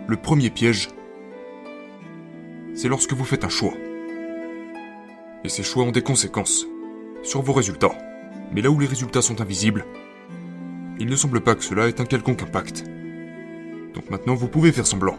[0.07, 0.89] Le premier piège,
[2.75, 3.73] c'est lorsque vous faites un choix.
[5.43, 6.67] Et ces choix ont des conséquences
[7.23, 7.97] sur vos résultats.
[8.53, 9.85] Mais là où les résultats sont invisibles,
[10.99, 12.83] il ne semble pas que cela ait un quelconque impact.
[13.93, 15.17] Donc maintenant, vous pouvez faire semblant.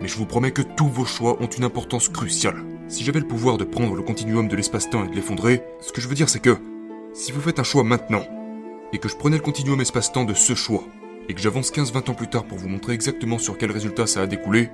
[0.00, 2.64] Mais je vous promets que tous vos choix ont une importance cruciale.
[2.88, 6.00] Si j'avais le pouvoir de prendre le continuum de l'espace-temps et de l'effondrer, ce que
[6.00, 6.56] je veux dire c'est que,
[7.14, 8.26] si vous faites un choix maintenant,
[8.92, 10.82] et que je prenais le continuum espace-temps de ce choix,
[11.28, 14.20] et que j'avance 15-20 ans plus tard pour vous montrer exactement sur quel résultat ça
[14.20, 14.68] a découlé,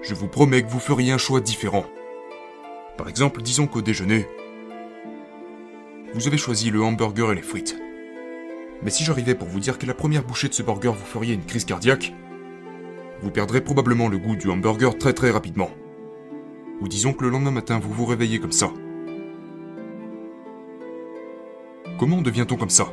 [0.00, 1.84] je vous promets que vous feriez un choix différent.
[2.96, 4.26] Par exemple, disons qu'au déjeuner,
[6.14, 7.76] vous avez choisi le hamburger et les frites.
[8.82, 11.34] Mais si j'arrivais pour vous dire que la première bouchée de ce burger vous feriez
[11.34, 12.14] une crise cardiaque,
[13.22, 15.70] vous perdrez probablement le goût du hamburger très très rapidement.
[16.80, 18.72] Ou disons que le lendemain matin vous vous réveillez comme ça.
[22.00, 22.90] Comment devient-on comme ça?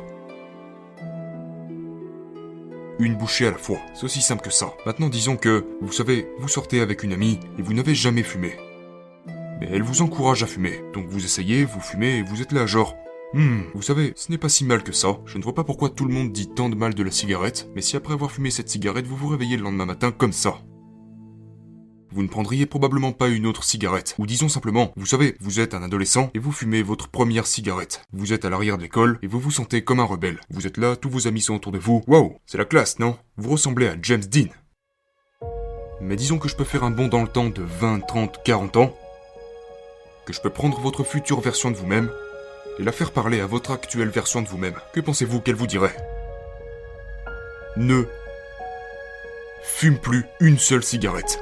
[2.98, 3.78] Une bouchée à la fois.
[3.94, 4.74] C'est aussi simple que ça.
[4.84, 8.52] Maintenant, disons que, vous savez, vous sortez avec une amie et vous n'avez jamais fumé.
[9.60, 10.82] Mais elle vous encourage à fumer.
[10.92, 12.96] Donc vous essayez, vous fumez et vous êtes là genre...
[13.32, 15.16] Hmm, vous savez, ce n'est pas si mal que ça.
[15.24, 17.70] Je ne vois pas pourquoi tout le monde dit tant de mal de la cigarette,
[17.74, 20.58] mais si après avoir fumé cette cigarette, vous vous réveillez le lendemain matin comme ça,
[22.10, 24.14] vous ne prendriez probablement pas une autre cigarette.
[24.18, 28.02] Ou disons simplement, vous savez, vous êtes un adolescent et vous fumez votre première cigarette.
[28.12, 30.40] Vous êtes à l'arrière de l'école et vous vous sentez comme un rebelle.
[30.50, 32.02] Vous êtes là, tous vos amis sont autour de vous.
[32.06, 33.16] Waouh, c'est la classe, non?
[33.36, 34.48] Vous ressemblez à James Dean.
[36.00, 38.76] Mais disons que je peux faire un bond dans le temps de 20, 30, 40
[38.76, 38.96] ans.
[40.26, 42.10] Que je peux prendre votre future version de vous-même
[42.78, 44.76] et la faire parler à votre actuelle version de vous-même.
[44.92, 45.96] Que pensez-vous qu'elle vous dirait?
[47.76, 48.06] Ne
[49.62, 51.40] fume plus une seule cigarette.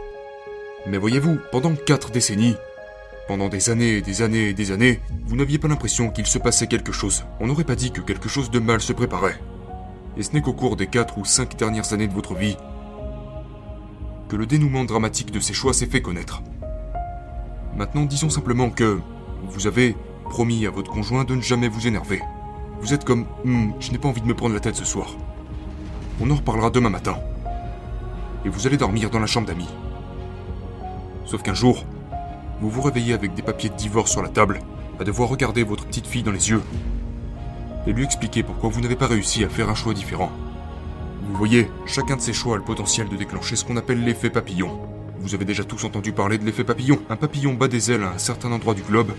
[0.89, 2.57] Mais voyez-vous, pendant quatre décennies,
[3.27, 6.39] pendant des années et des années et des années, vous n'aviez pas l'impression qu'il se
[6.39, 7.25] passait quelque chose.
[7.41, 9.41] On n'aurait pas dit que quelque chose de mal se préparait.
[10.17, 12.57] Et ce n'est qu'au cours des quatre ou cinq dernières années de votre vie
[14.29, 16.43] que le dénouement dramatique de ces choix s'est fait connaître.
[17.77, 18.99] Maintenant, disons simplement que
[19.45, 22.21] vous avez promis à votre conjoint de ne jamais vous énerver.
[22.81, 25.15] Vous êtes comme hmm, je n'ai pas envie de me prendre la tête ce soir.
[26.21, 27.19] On en reparlera demain matin.
[28.45, 29.69] Et vous allez dormir dans la chambre d'amis.
[31.27, 31.85] Sauf qu'un jour,
[32.61, 34.61] vous vous réveillez avec des papiers de divorce sur la table,
[35.01, 36.63] à devoir regarder votre petite fille dans les yeux
[37.87, 40.31] et lui expliquer pourquoi vous n'avez pas réussi à faire un choix différent.
[41.23, 44.31] Vous voyez, chacun de ces choix a le potentiel de déclencher ce qu'on appelle l'effet
[44.31, 44.81] papillon.
[45.19, 47.01] Vous avez déjà tous entendu parler de l'effet papillon.
[47.11, 49.13] Un papillon bat des ailes à un certain endroit du globe,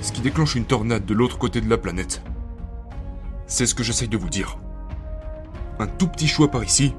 [0.00, 2.22] ce qui déclenche une tornade de l'autre côté de la planète.
[3.46, 4.58] C'est ce que j'essaye de vous dire.
[5.78, 6.94] Un tout petit choix par ici,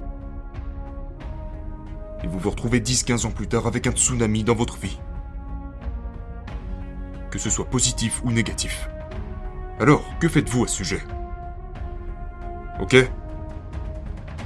[2.23, 4.99] et vous vous retrouvez 10-15 ans plus tard avec un tsunami dans votre vie.
[7.31, 8.89] Que ce soit positif ou négatif.
[9.79, 11.01] Alors, que faites-vous à ce sujet?
[12.79, 12.95] Ok?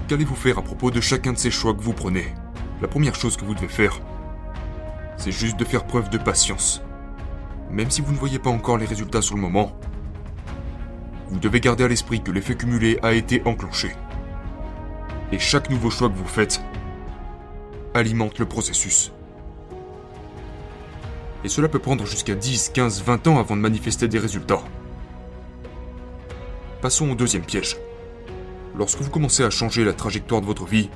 [0.07, 2.33] Qu'allez-vous faire à propos de chacun de ces choix que vous prenez?
[2.81, 3.99] La première chose que vous devez faire,
[5.17, 6.81] c'est juste de faire preuve de patience.
[7.69, 9.77] Même si vous ne voyez pas encore les résultats sur le moment,
[11.29, 13.91] vous devez garder à l'esprit que l'effet cumulé a été enclenché.
[15.33, 16.61] Et chaque nouveau choix que vous faites
[17.97, 19.11] alimente le processus.
[21.43, 24.61] Et cela peut prendre jusqu'à 10, 15, 20 ans avant de manifester des résultats.
[26.81, 27.77] Passons au deuxième piège.
[28.77, 30.89] Lorsque vous commencez à changer la trajectoire de votre vie,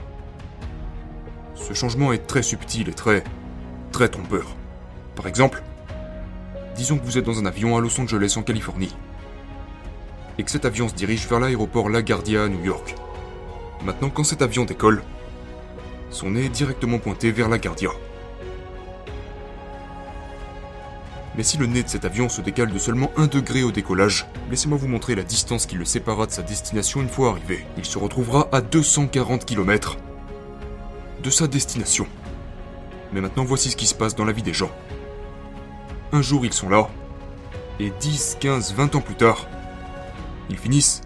[1.55, 3.23] ce changement est très subtil et très,
[3.91, 4.55] très trompeur.
[5.15, 5.63] Par exemple,
[6.75, 8.95] disons que vous êtes dans un avion à Los Angeles en Californie,
[10.37, 12.95] et que cet avion se dirige vers l'aéroport LaGuardia à New York.
[13.85, 15.03] Maintenant, quand cet avion décolle,
[16.11, 17.89] son nez directement pointé vers LaGuardia.
[21.35, 24.27] Mais si le nez de cet avion se décale de seulement 1 degré au décollage,
[24.49, 27.65] laissez-moi vous montrer la distance qui le séparera de sa destination une fois arrivé.
[27.77, 29.97] Il se retrouvera à 240 km
[31.23, 32.05] de sa destination.
[33.13, 34.71] Mais maintenant voici ce qui se passe dans la vie des gens.
[36.11, 36.89] Un jour ils sont là,
[37.79, 39.47] et 10, 15, 20 ans plus tard,
[40.49, 41.01] ils finissent.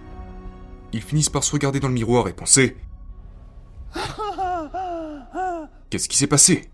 [0.92, 2.78] Ils finissent par se regarder dans le miroir et penser
[5.96, 6.70] Qu'est-ce qui s'est passé?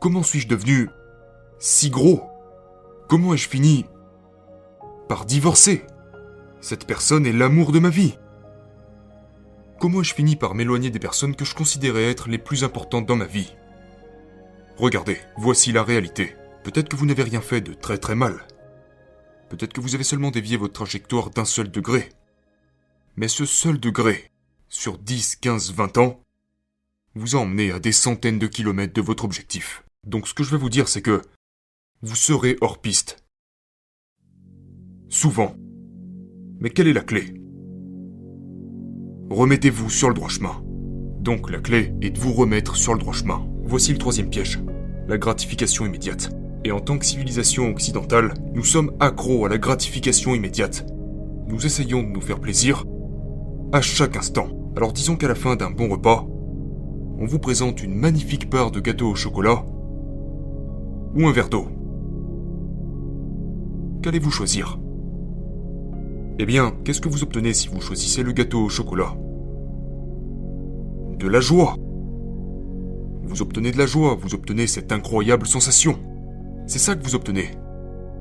[0.00, 0.88] Comment suis-je devenu
[1.58, 2.22] si gros?
[3.08, 3.86] Comment ai-je fini
[5.08, 5.84] par divorcer?
[6.60, 8.16] Cette personne est l'amour de ma vie.
[9.80, 13.16] Comment ai-je fini par m'éloigner des personnes que je considérais être les plus importantes dans
[13.16, 13.52] ma vie?
[14.76, 16.36] Regardez, voici la réalité.
[16.62, 18.46] Peut-être que vous n'avez rien fait de très très mal.
[19.48, 22.10] Peut-être que vous avez seulement dévié votre trajectoire d'un seul degré.
[23.16, 24.30] Mais ce seul degré,
[24.68, 26.20] sur 10, 15, 20 ans,
[27.16, 29.84] vous a emmené à des centaines de kilomètres de votre objectif.
[30.06, 31.22] Donc ce que je vais vous dire, c'est que
[32.02, 33.24] vous serez hors piste.
[35.08, 35.56] Souvent.
[36.60, 37.34] Mais quelle est la clé?
[39.30, 40.62] Remettez-vous sur le droit chemin.
[41.20, 43.46] Donc la clé est de vous remettre sur le droit chemin.
[43.64, 44.60] Voici le troisième piège.
[45.08, 46.30] La gratification immédiate.
[46.64, 50.86] Et en tant que civilisation occidentale, nous sommes accros à la gratification immédiate.
[51.48, 52.84] Nous essayons de nous faire plaisir
[53.72, 54.48] à chaque instant.
[54.76, 56.26] Alors disons qu'à la fin d'un bon repas,
[57.18, 59.64] on vous présente une magnifique part de gâteau au chocolat
[61.14, 61.66] ou un verre d'eau.
[64.02, 64.78] Qu'allez-vous choisir?
[66.38, 69.16] Eh bien, qu'est-ce que vous obtenez si vous choisissez le gâteau au chocolat?
[71.18, 71.76] De la joie.
[73.22, 75.96] Vous obtenez de la joie, vous obtenez cette incroyable sensation.
[76.66, 77.50] C'est ça que vous obtenez.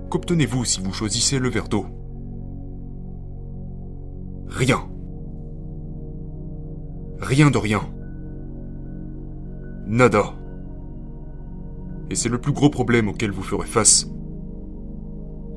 [0.10, 1.86] Qu'obtenez-vous si vous choisissez le verre d'eau?
[4.48, 4.80] Rien.
[7.20, 7.82] Rien de rien.
[9.88, 10.34] Nada.
[12.10, 14.10] Et c'est le plus gros problème auquel vous ferez face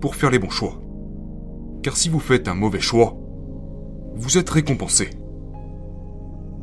[0.00, 0.80] pour faire les bons choix.
[1.82, 3.16] Car si vous faites un mauvais choix,
[4.14, 5.10] vous êtes récompensé.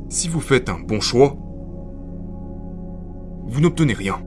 [0.10, 1.36] Si vous faites un bon choix,
[3.48, 4.18] vous n'obtenez rien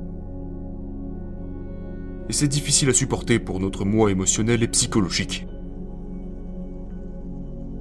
[2.29, 5.47] et c'est difficile à supporter pour notre moi émotionnel et psychologique.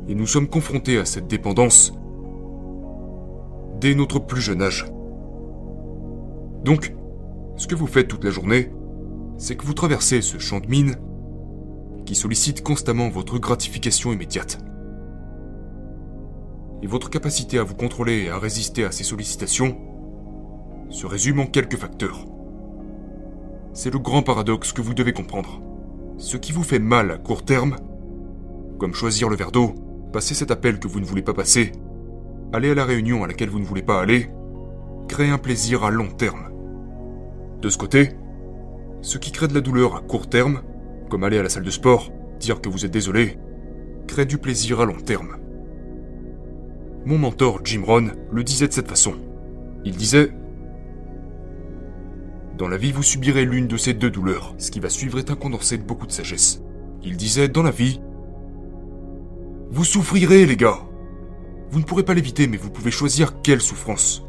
[0.07, 1.93] Et nous sommes confrontés à cette dépendance
[3.81, 4.85] dès notre plus jeune âge.
[6.67, 6.93] Donc,
[7.55, 8.73] ce que vous faites toute la journée,
[9.37, 10.97] c'est que vous traversez ce champ de mine
[12.05, 14.57] qui sollicite constamment votre gratification immédiate.
[16.81, 19.77] Et votre capacité à vous contrôler et à résister à ces sollicitations
[20.89, 22.25] se résume en quelques facteurs.
[23.71, 25.61] C'est le grand paradoxe que vous devez comprendre.
[26.17, 27.77] Ce qui vous fait mal à court terme,
[28.77, 29.73] comme choisir le verre d'eau,
[30.11, 31.71] passer cet appel que vous ne voulez pas passer,
[32.51, 34.29] aller à la réunion à laquelle vous ne voulez pas aller,
[35.07, 36.56] crée un plaisir à long terme.
[37.61, 38.11] De ce côté,
[39.01, 40.61] ce qui crée de la douleur à court terme,
[41.09, 43.37] comme aller à la salle de sport, dire que vous êtes désolé,
[44.07, 45.37] crée du plaisir à long terme.
[47.05, 49.13] Mon mentor Jim Rohn le disait de cette façon.
[49.85, 50.31] Il disait
[52.57, 54.55] dans la vie, vous subirez l'une de ces deux douleurs.
[54.57, 56.63] Ce qui va suivre est un condensé de beaucoup de sagesse.
[57.03, 58.01] Il disait, dans la vie,
[59.69, 60.79] vous souffrirez, les gars.
[61.69, 64.25] Vous ne pourrez pas l'éviter, mais vous pouvez choisir quelle souffrance.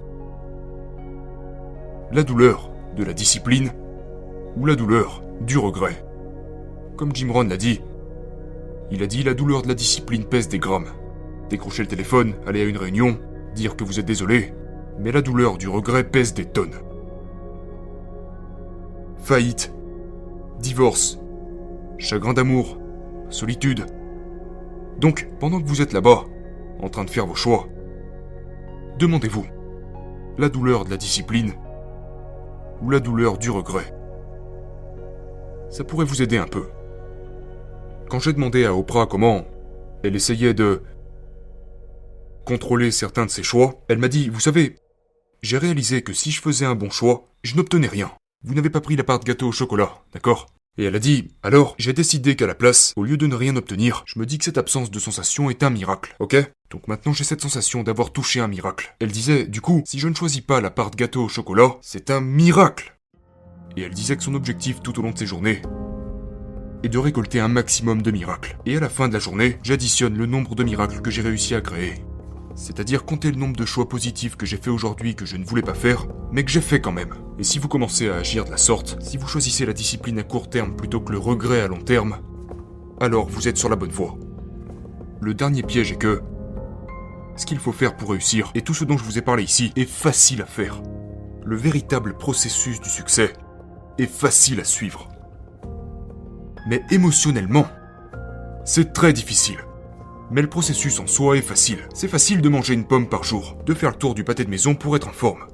[2.12, 3.70] La douleur de la discipline
[4.56, 6.04] ou la douleur du regret.
[6.96, 7.80] Comme Jim Rohn l'a dit,
[8.90, 10.88] il a dit la douleur de la discipline pèse des grammes.
[11.48, 13.18] Décrocher le téléphone, aller à une réunion,
[13.54, 14.52] dire que vous êtes désolé,
[14.98, 16.74] mais la douleur du regret pèse des tonnes
[19.28, 19.74] faillite,
[20.58, 21.20] divorce,
[21.98, 22.78] chagrin d'amour,
[23.28, 23.84] solitude.
[24.98, 26.24] Donc, pendant que vous êtes là-bas,
[26.80, 27.66] en train de faire vos choix,
[28.98, 29.44] demandez-vous,
[30.38, 31.52] la douleur de la discipline
[32.82, 33.94] ou la douleur du regret
[35.70, 36.66] Ça pourrait vous aider un peu.
[38.08, 39.44] Quand j'ai demandé à Oprah comment
[40.02, 40.82] elle essayait de
[42.44, 44.76] contrôler certains de ses choix, elle m'a dit, vous savez,
[45.42, 48.10] j'ai réalisé que si je faisais un bon choix, je n'obtenais rien.
[48.44, 50.46] Vous n'avez pas pris la part de gâteau au chocolat, d'accord?
[50.78, 53.56] Et elle a dit, alors, j'ai décidé qu'à la place, au lieu de ne rien
[53.56, 56.36] obtenir, je me dis que cette absence de sensation est un miracle, ok?
[56.70, 58.94] Donc maintenant j'ai cette sensation d'avoir touché un miracle.
[59.00, 61.76] Elle disait, du coup, si je ne choisis pas la part de gâteau au chocolat,
[61.80, 62.96] c'est un miracle
[63.76, 65.62] Et elle disait que son objectif tout au long de ses journées
[66.84, 68.56] est de récolter un maximum de miracles.
[68.64, 71.56] Et à la fin de la journée, j'additionne le nombre de miracles que j'ai réussi
[71.56, 71.94] à créer.
[72.58, 75.62] C'est-à-dire compter le nombre de choix positifs que j'ai fait aujourd'hui que je ne voulais
[75.62, 77.14] pas faire, mais que j'ai fait quand même.
[77.38, 80.24] Et si vous commencez à agir de la sorte, si vous choisissez la discipline à
[80.24, 82.18] court terme plutôt que le regret à long terme,
[83.00, 84.18] alors vous êtes sur la bonne voie.
[85.20, 86.20] Le dernier piège est que
[87.36, 89.72] ce qu'il faut faire pour réussir, et tout ce dont je vous ai parlé ici,
[89.76, 90.82] est facile à faire.
[91.44, 93.34] Le véritable processus du succès
[93.98, 95.08] est facile à suivre.
[96.68, 97.68] Mais émotionnellement,
[98.64, 99.58] c'est très difficile.
[100.30, 101.88] Mais le processus en soi est facile.
[101.94, 104.50] C'est facile de manger une pomme par jour, de faire le tour du pâté de
[104.50, 105.46] maison pour être en forme.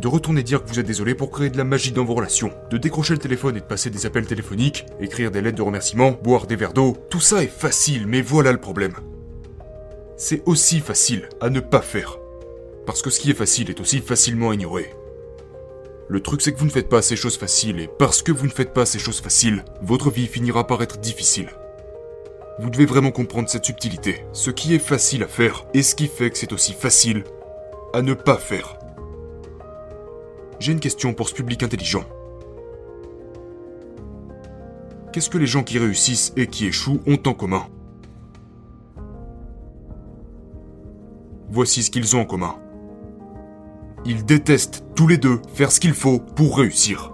[0.00, 2.52] De retourner dire que vous êtes désolé pour créer de la magie dans vos relations,
[2.70, 6.10] de décrocher le téléphone et de passer des appels téléphoniques, écrire des lettres de remerciement,
[6.10, 8.94] boire des verres d'eau, tout ça est facile, mais voilà le problème.
[10.16, 12.18] C'est aussi facile à ne pas faire.
[12.84, 14.92] Parce que ce qui est facile est aussi facilement ignoré.
[16.08, 18.46] Le truc c'est que vous ne faites pas ces choses faciles, et parce que vous
[18.46, 21.48] ne faites pas ces choses faciles, votre vie finira par être difficile.
[22.58, 26.06] Vous devez vraiment comprendre cette subtilité, ce qui est facile à faire et ce qui
[26.06, 27.24] fait que c'est aussi facile
[27.94, 28.78] à ne pas faire.
[30.60, 32.04] J'ai une question pour ce public intelligent.
[35.12, 37.66] Qu'est-ce que les gens qui réussissent et qui échouent ont en commun?
[41.50, 42.56] Voici ce qu'ils ont en commun.
[44.04, 47.12] Ils détestent tous les deux faire ce qu'il faut pour réussir.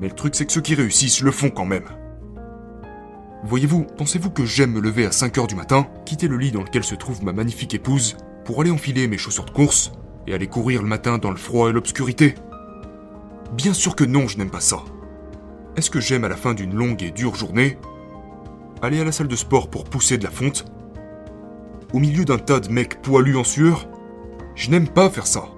[0.00, 1.84] Mais le truc c'est que ceux qui réussissent le font quand même.
[3.46, 6.82] Voyez-vous, pensez-vous que j'aime me lever à 5h du matin, quitter le lit dans lequel
[6.82, 9.92] se trouve ma magnifique épouse, pour aller enfiler mes chaussures de course,
[10.26, 12.36] et aller courir le matin dans le froid et l'obscurité?
[13.52, 14.78] Bien sûr que non, je n'aime pas ça.
[15.76, 17.76] Est-ce que j'aime à la fin d'une longue et dure journée?
[18.80, 20.64] Aller à la salle de sport pour pousser de la fonte?
[21.92, 23.86] Au milieu d'un tas de mecs poilus en sueur?
[24.54, 25.48] Je n'aime pas faire ça.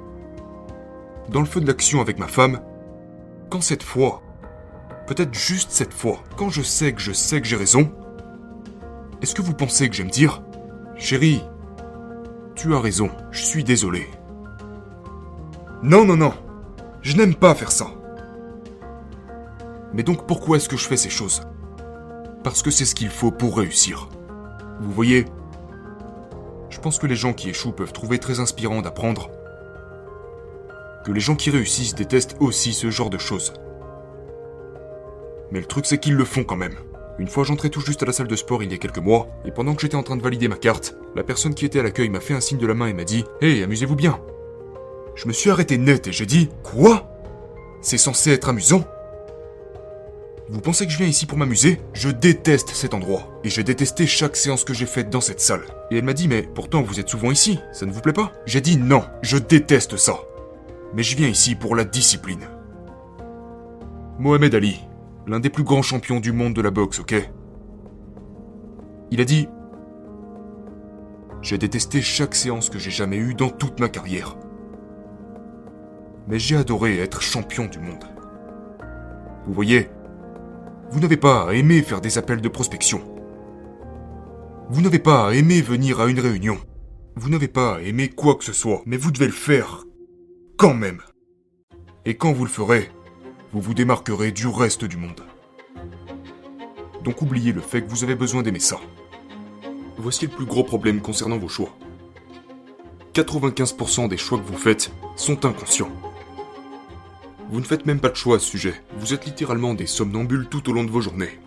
[1.29, 2.61] Dans le feu de l'action avec ma femme,
[3.49, 4.23] quand cette fois,
[5.07, 7.93] Peut-être juste cette fois, quand je sais que je sais que j'ai raison.
[9.23, 10.43] Est-ce que vous pensez que j'aime dire
[10.97, 11.43] Chérie,
[12.55, 14.09] tu as raison, je suis désolé.
[15.83, 16.35] Non, non, non,
[17.03, 17.87] je n'aime pas faire ça.
[19.93, 21.43] Mais donc pourquoi est-ce que je fais ces choses?
[22.43, 24.09] Parce que c'est ce qu'il faut pour réussir.
[24.81, 25.27] Vous voyez
[26.69, 29.31] Je pense que les gens qui échouent peuvent trouver très inspirant d'apprendre
[31.05, 33.53] que les gens qui réussissent détestent aussi ce genre de choses.
[35.51, 36.77] Mais le truc c'est qu'ils le font quand même.
[37.19, 39.29] Une fois j'entrais tout juste à la salle de sport il y a quelques mois,
[39.45, 41.83] et pendant que j'étais en train de valider ma carte, la personne qui était à
[41.83, 44.21] l'accueil m'a fait un signe de la main et m'a dit Hé, amusez-vous bien
[45.15, 47.09] Je me suis arrêté net et j'ai dit Quoi?
[47.81, 48.85] C'est censé être amusant
[50.51, 51.81] Vous pensez que je viens ici pour m'amuser?
[51.95, 55.65] Je déteste cet endroit, et j'ai détesté chaque séance que j'ai faite dans cette salle.
[55.91, 58.33] Et elle m'a dit Mais pourtant vous êtes souvent ici, ça ne vous plaît pas?
[58.45, 60.19] J'ai dit Non, je déteste ça.
[60.95, 62.49] Mais je viens ici pour la discipline.
[64.19, 64.81] Mohamed Ali,
[65.27, 67.15] l'un des plus grands champions du monde de la boxe, ok?
[69.11, 69.49] Il a dit
[71.43, 74.37] J'ai détesté chaque séance que j'ai jamais eue dans toute ma carrière.
[76.29, 78.05] Mais j'ai adoré être champion du monde.
[79.47, 79.89] Vous voyez,
[80.91, 83.01] vous n'avez pas à aimer faire des appels de prospection.
[84.69, 86.59] Vous n'avez pas à aimer venir à une réunion.
[87.15, 89.85] Vous n'avez pas à aimer quoi que ce soit, mais vous devez le faire
[90.57, 91.01] quand même.
[92.05, 92.91] Et quand vous le ferez,
[93.53, 95.23] vous vous démarquerez du reste du monde.
[97.05, 98.81] Donc oubliez le fait que vous avez besoin d'aimer ça.
[99.97, 101.77] Voici le plus gros problème concernant vos choix.
[103.15, 105.93] 95% des choix que vous faites sont inconscients.
[107.49, 110.49] Vous ne faites même pas de choix à ce sujet, vous êtes littéralement des somnambules
[110.51, 111.39] tout au long de vos journées.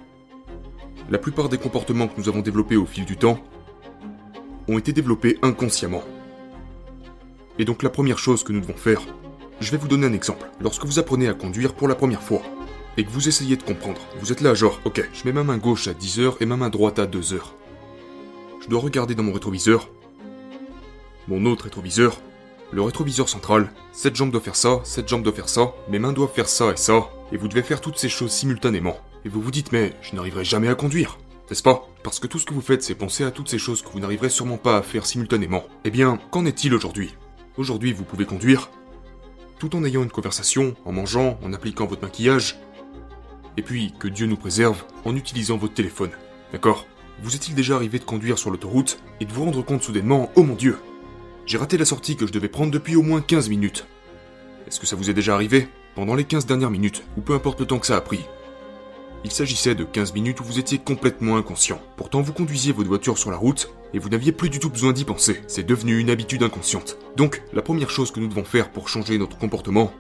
[1.10, 3.40] La plupart des comportements que nous avons développés au fil du temps
[4.68, 6.04] ont été développés inconsciemment.
[7.58, 9.02] Et donc la première chose que nous devons faire,
[9.60, 10.50] je vais vous donner un exemple.
[10.62, 12.42] Lorsque vous apprenez à conduire pour la première fois,
[12.98, 15.58] et que vous essayez de comprendre, vous êtes là genre, ok, je mets ma main
[15.58, 17.40] gauche à 10h et ma main droite à 2h.
[18.62, 19.90] Je dois regarder dans mon rétroviseur,
[21.28, 22.20] mon autre rétroviseur,
[22.72, 26.14] le rétroviseur central, cette jambe doit faire ça, cette jambe doit faire ça, mes mains
[26.14, 28.98] doivent faire ça et ça, et vous devez faire toutes ces choses simultanément.
[29.26, 31.18] Et vous vous dites, mais je n'arriverai jamais à conduire,
[31.50, 31.88] n'est-ce pas?
[32.04, 34.00] Parce que tout ce que vous faites, c'est penser à toutes ces choses que vous
[34.00, 35.64] n'arriverez sûrement pas à faire simultanément.
[35.84, 37.16] Eh bien, qu'en est-il aujourd'hui?
[37.58, 38.70] Aujourd'hui, vous pouvez conduire,
[39.60, 42.58] tout en ayant une conversation, en mangeant, en appliquant votre maquillage.
[43.58, 46.12] Et puis, que Dieu nous préserve, en utilisant votre téléphone.
[46.54, 46.88] D'accord?
[47.22, 50.44] Vous est-il déjà arrivé de conduire sur l'autoroute et de vous rendre compte soudainement, oh
[50.44, 50.78] mon Dieu
[51.46, 53.86] J'ai raté la sortie que je devais prendre depuis au moins 15 minutes.
[54.66, 55.68] Est-ce que ça vous est déjà arrivé?
[55.96, 58.22] Pendant les 15 dernières minutes, ou peu importe le temps que ça a pris.
[59.26, 61.82] Il s'agissait de 15 minutes où vous étiez complètement inconscient.
[61.98, 64.94] Pourtant, vous conduisiez votre voiture sur la route et vous n'aviez plus du tout besoin
[64.94, 65.42] d'y penser.
[65.48, 66.98] C'est devenu une habitude inconsciente.
[67.18, 69.92] Donc, la première chose que nous devons faire pour changer notre comportement,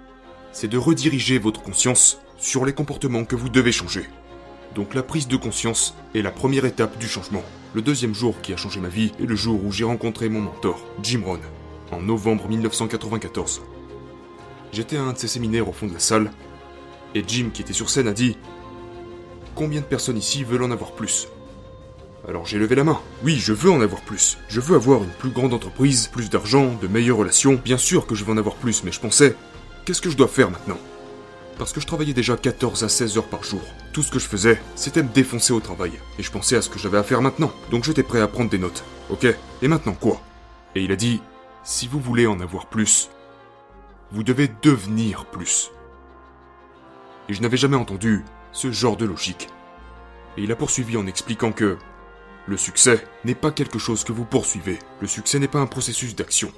[0.52, 4.06] c'est de rediriger votre conscience sur les comportements que vous devez changer.
[4.76, 7.44] Donc la prise de conscience est la première étape du changement.
[7.74, 10.42] Le deuxième jour qui a changé ma vie est le jour où j'ai rencontré mon
[10.42, 11.42] mentor, Jim Rohn,
[11.92, 13.62] en novembre 1994.
[14.72, 16.32] J'étais à un de ses séminaires au fond de la salle,
[17.16, 18.38] et Jim, qui était sur scène, a dit
[19.60, 21.28] Combien de personnes ici veulent en avoir plus
[22.26, 23.02] Alors j'ai levé la main.
[23.26, 24.38] Oui, je veux en avoir plus.
[24.48, 27.60] Je veux avoir une plus grande entreprise, plus d'argent, de meilleures relations.
[27.62, 29.36] Bien sûr que je veux en avoir plus, mais je pensais
[29.84, 30.78] Qu'est-ce que je dois faire maintenant?
[31.58, 33.60] Parce que je travaillais déjà 14 à 16 heures par jour.
[33.92, 35.92] Tout ce que je faisais, c'était me défoncer au travail.
[36.18, 37.52] Et je pensais à ce que j'avais à faire maintenant.
[37.70, 38.86] Donc j'étais prêt à prendre des notes.
[39.10, 39.28] Ok
[39.62, 40.22] Et maintenant quoi?
[40.74, 41.22] Et il a dit
[41.66, 43.10] Si vous voulez en avoir plus,
[44.14, 45.70] vous devez devenir plus.
[47.28, 49.50] Et je n'avais jamais entendu ce genre de logique.
[50.38, 51.78] Et il a poursuivi en expliquant que
[52.48, 54.80] le succès n'est pas quelque chose que vous poursuivez.
[55.02, 56.52] Le succès n'est pas un processus d'action.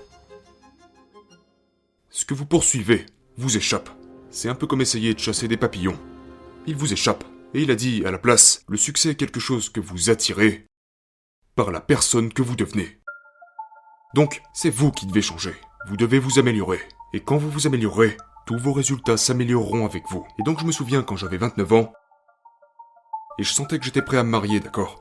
[2.10, 3.06] Ce que vous poursuivez
[3.38, 3.90] vous échappe.
[4.30, 6.00] C'est un peu comme essayer de chasser des papillons.
[6.68, 7.24] Il vous échappe.
[7.54, 10.66] Et il a dit, à la place, le succès est quelque chose que vous attirez
[11.56, 13.02] par la personne que vous devenez.
[14.14, 15.54] Donc, c'est vous qui devez changer.
[15.88, 16.80] Vous devez vous améliorer.
[17.14, 18.16] Et quand vous vous améliorerez,
[18.52, 20.26] tous vos résultats s'amélioreront avec vous.
[20.38, 21.94] Et donc je me souviens quand j'avais 29 ans,
[23.40, 25.00] et je sentais que j'étais prêt à me marier, d'accord?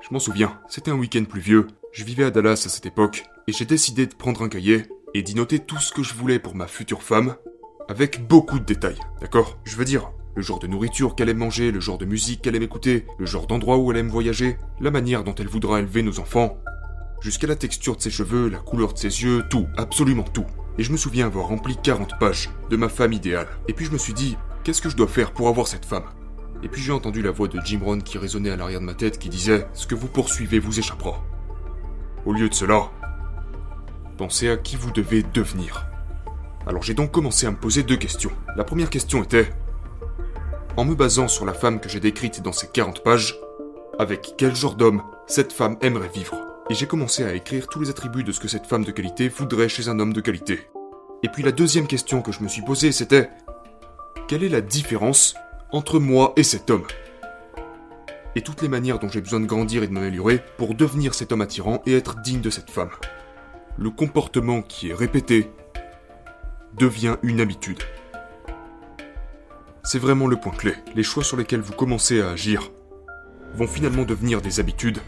[0.00, 3.52] Je m'en souviens, c'était un week-end pluvieux, je vivais à Dallas à cette époque, et
[3.52, 6.56] j'ai décidé de prendre un cahier et d'y noter tout ce que je voulais pour
[6.56, 7.36] ma future femme,
[7.88, 9.60] avec beaucoup de détails, d'accord?
[9.62, 12.56] Je veux dire, le genre de nourriture qu'elle aime manger, le genre de musique qu'elle
[12.56, 16.02] aime écouter, le genre d'endroit où elle aime voyager, la manière dont elle voudra élever
[16.02, 16.58] nos enfants,
[17.20, 20.46] jusqu'à la texture de ses cheveux, la couleur de ses yeux, tout, absolument tout.
[20.80, 23.48] Et je me souviens avoir rempli 40 pages de ma femme idéale.
[23.68, 26.06] Et puis je me suis dit, qu'est-ce que je dois faire pour avoir cette femme?
[26.62, 28.94] Et puis j'ai entendu la voix de Jim Rohn qui résonnait à l'arrière de ma
[28.94, 31.22] tête qui disait, ce que vous poursuivez vous échappera.
[32.24, 32.90] Au lieu de cela,
[34.16, 35.84] pensez à qui vous devez devenir.
[36.66, 38.32] Alors j'ai donc commencé à me poser deux questions.
[38.56, 39.52] La première question était,
[40.78, 43.38] en me basant sur la femme que j'ai décrite dans ces 40 pages,
[43.98, 46.49] avec quel genre d'homme cette femme aimerait vivre?
[46.70, 49.28] Et j'ai commencé à écrire tous les attributs de ce que cette femme de qualité
[49.28, 50.68] voudrait chez un homme de qualité.
[51.24, 53.28] Et puis la deuxième question que je me suis posée, c'était
[54.28, 55.34] quelle est la différence
[55.72, 56.86] entre moi et cet homme?
[58.36, 61.32] Et toutes les manières dont j'ai besoin de grandir et de m'améliorer pour devenir cet
[61.32, 62.90] homme attirant et être digne de cette femme.
[63.76, 65.50] Le comportement qui est répété
[66.78, 67.82] devient une habitude.
[69.82, 70.74] C'est vraiment le point clé.
[70.94, 72.70] Les choix sur lesquels vous commencez à agir
[73.56, 75.00] vont finalement devenir des habitudes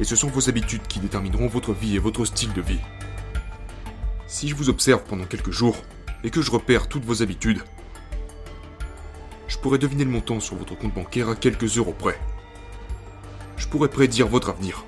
[0.00, 2.80] et ce sont vos habitudes qui détermineront votre vie et votre style de vie.
[4.26, 5.76] Si je vous observe pendant quelques jours
[6.24, 7.62] et que je repère toutes vos habitudes,
[9.48, 12.18] je pourrais deviner le montant sur votre compte bancaire à quelques euros près.
[13.56, 14.84] Je pourrais prédire votre avenir.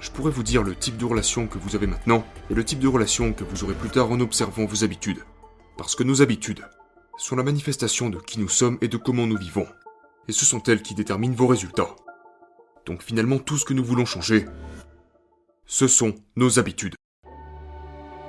[0.00, 2.78] Je pourrais vous dire le type de relation que vous avez maintenant et le type
[2.78, 5.24] de relation que vous aurez plus tard en observant vos habitudes.
[5.76, 6.64] Parce que nos habitudes
[7.16, 9.66] sont la manifestation de qui nous sommes et de comment nous vivons.
[10.28, 11.96] Et ce sont elles qui déterminent vos résultats.
[12.86, 14.46] Donc finalement, tout ce que nous voulons changer,
[15.66, 16.94] ce sont nos habitudes.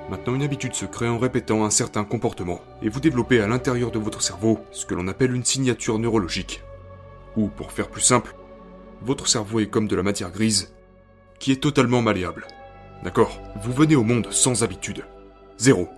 [0.08, 3.90] Maintenant, une habitude se crée en répétant un certain comportement, et vous développez à l'intérieur
[3.90, 6.62] de votre cerveau ce que l'on appelle une signature neurologique.
[7.36, 8.34] Ou, pour faire plus simple,
[9.02, 10.72] votre cerveau est comme de la matière grise,
[11.38, 12.46] qui est totalement malléable.
[13.02, 13.40] D'accord?
[13.62, 15.04] Vous venez au monde sans habitude.
[15.58, 15.88] Zéro.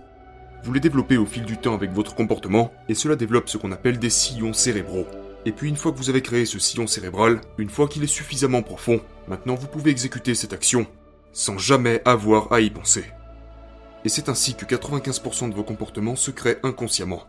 [0.63, 3.71] Vous les développez au fil du temps avec votre comportement, et cela développe ce qu'on
[3.71, 5.07] appelle des sillons cérébraux.
[5.45, 8.07] Et puis une fois que vous avez créé ce sillon cérébral, une fois qu'il est
[8.07, 10.85] suffisamment profond, maintenant vous pouvez exécuter cette action
[11.31, 13.05] sans jamais avoir à y penser.
[14.05, 17.23] Et c'est ainsi que 95% de vos comportements se créent inconsciemment.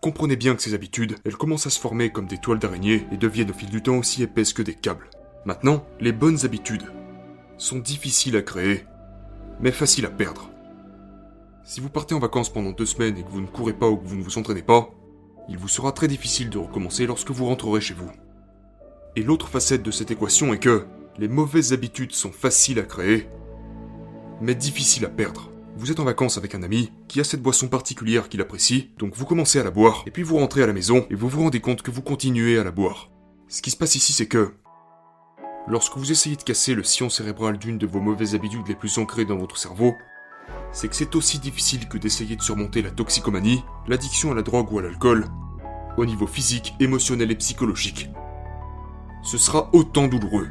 [0.00, 3.16] Comprenez bien que ces habitudes, elles commencent à se former comme des toiles d'araignée et
[3.16, 5.08] deviennent au fil du temps aussi épaisses que des câbles.
[5.44, 6.90] Maintenant, les bonnes habitudes
[7.56, 8.84] sont difficiles à créer,
[9.60, 10.50] mais faciles à perdre.
[11.64, 13.96] Si vous partez en vacances pendant deux semaines et que vous ne courez pas ou
[13.96, 14.90] que vous ne vous entraînez pas,
[15.48, 18.10] il vous sera très difficile de recommencer lorsque vous rentrerez chez vous.
[19.16, 20.86] Et l'autre facette de cette équation est que
[21.18, 23.28] les mauvaises habitudes sont faciles à créer,
[24.40, 25.50] mais difficiles à perdre.
[25.76, 29.14] Vous êtes en vacances avec un ami qui a cette boisson particulière qu'il apprécie, donc
[29.14, 31.42] vous commencez à la boire, et puis vous rentrez à la maison et vous vous
[31.42, 33.10] rendez compte que vous continuez à la boire.
[33.48, 34.52] Ce qui se passe ici, c'est que
[35.66, 38.98] lorsque vous essayez de casser le sillon cérébral d'une de vos mauvaises habitudes les plus
[38.98, 39.94] ancrées dans votre cerveau,
[40.72, 44.72] c'est que c'est aussi difficile que d'essayer de surmonter la toxicomanie, l'addiction à la drogue
[44.72, 45.26] ou à l'alcool,
[45.96, 48.08] au niveau physique, émotionnel et psychologique.
[49.22, 50.48] Ce sera autant douloureux.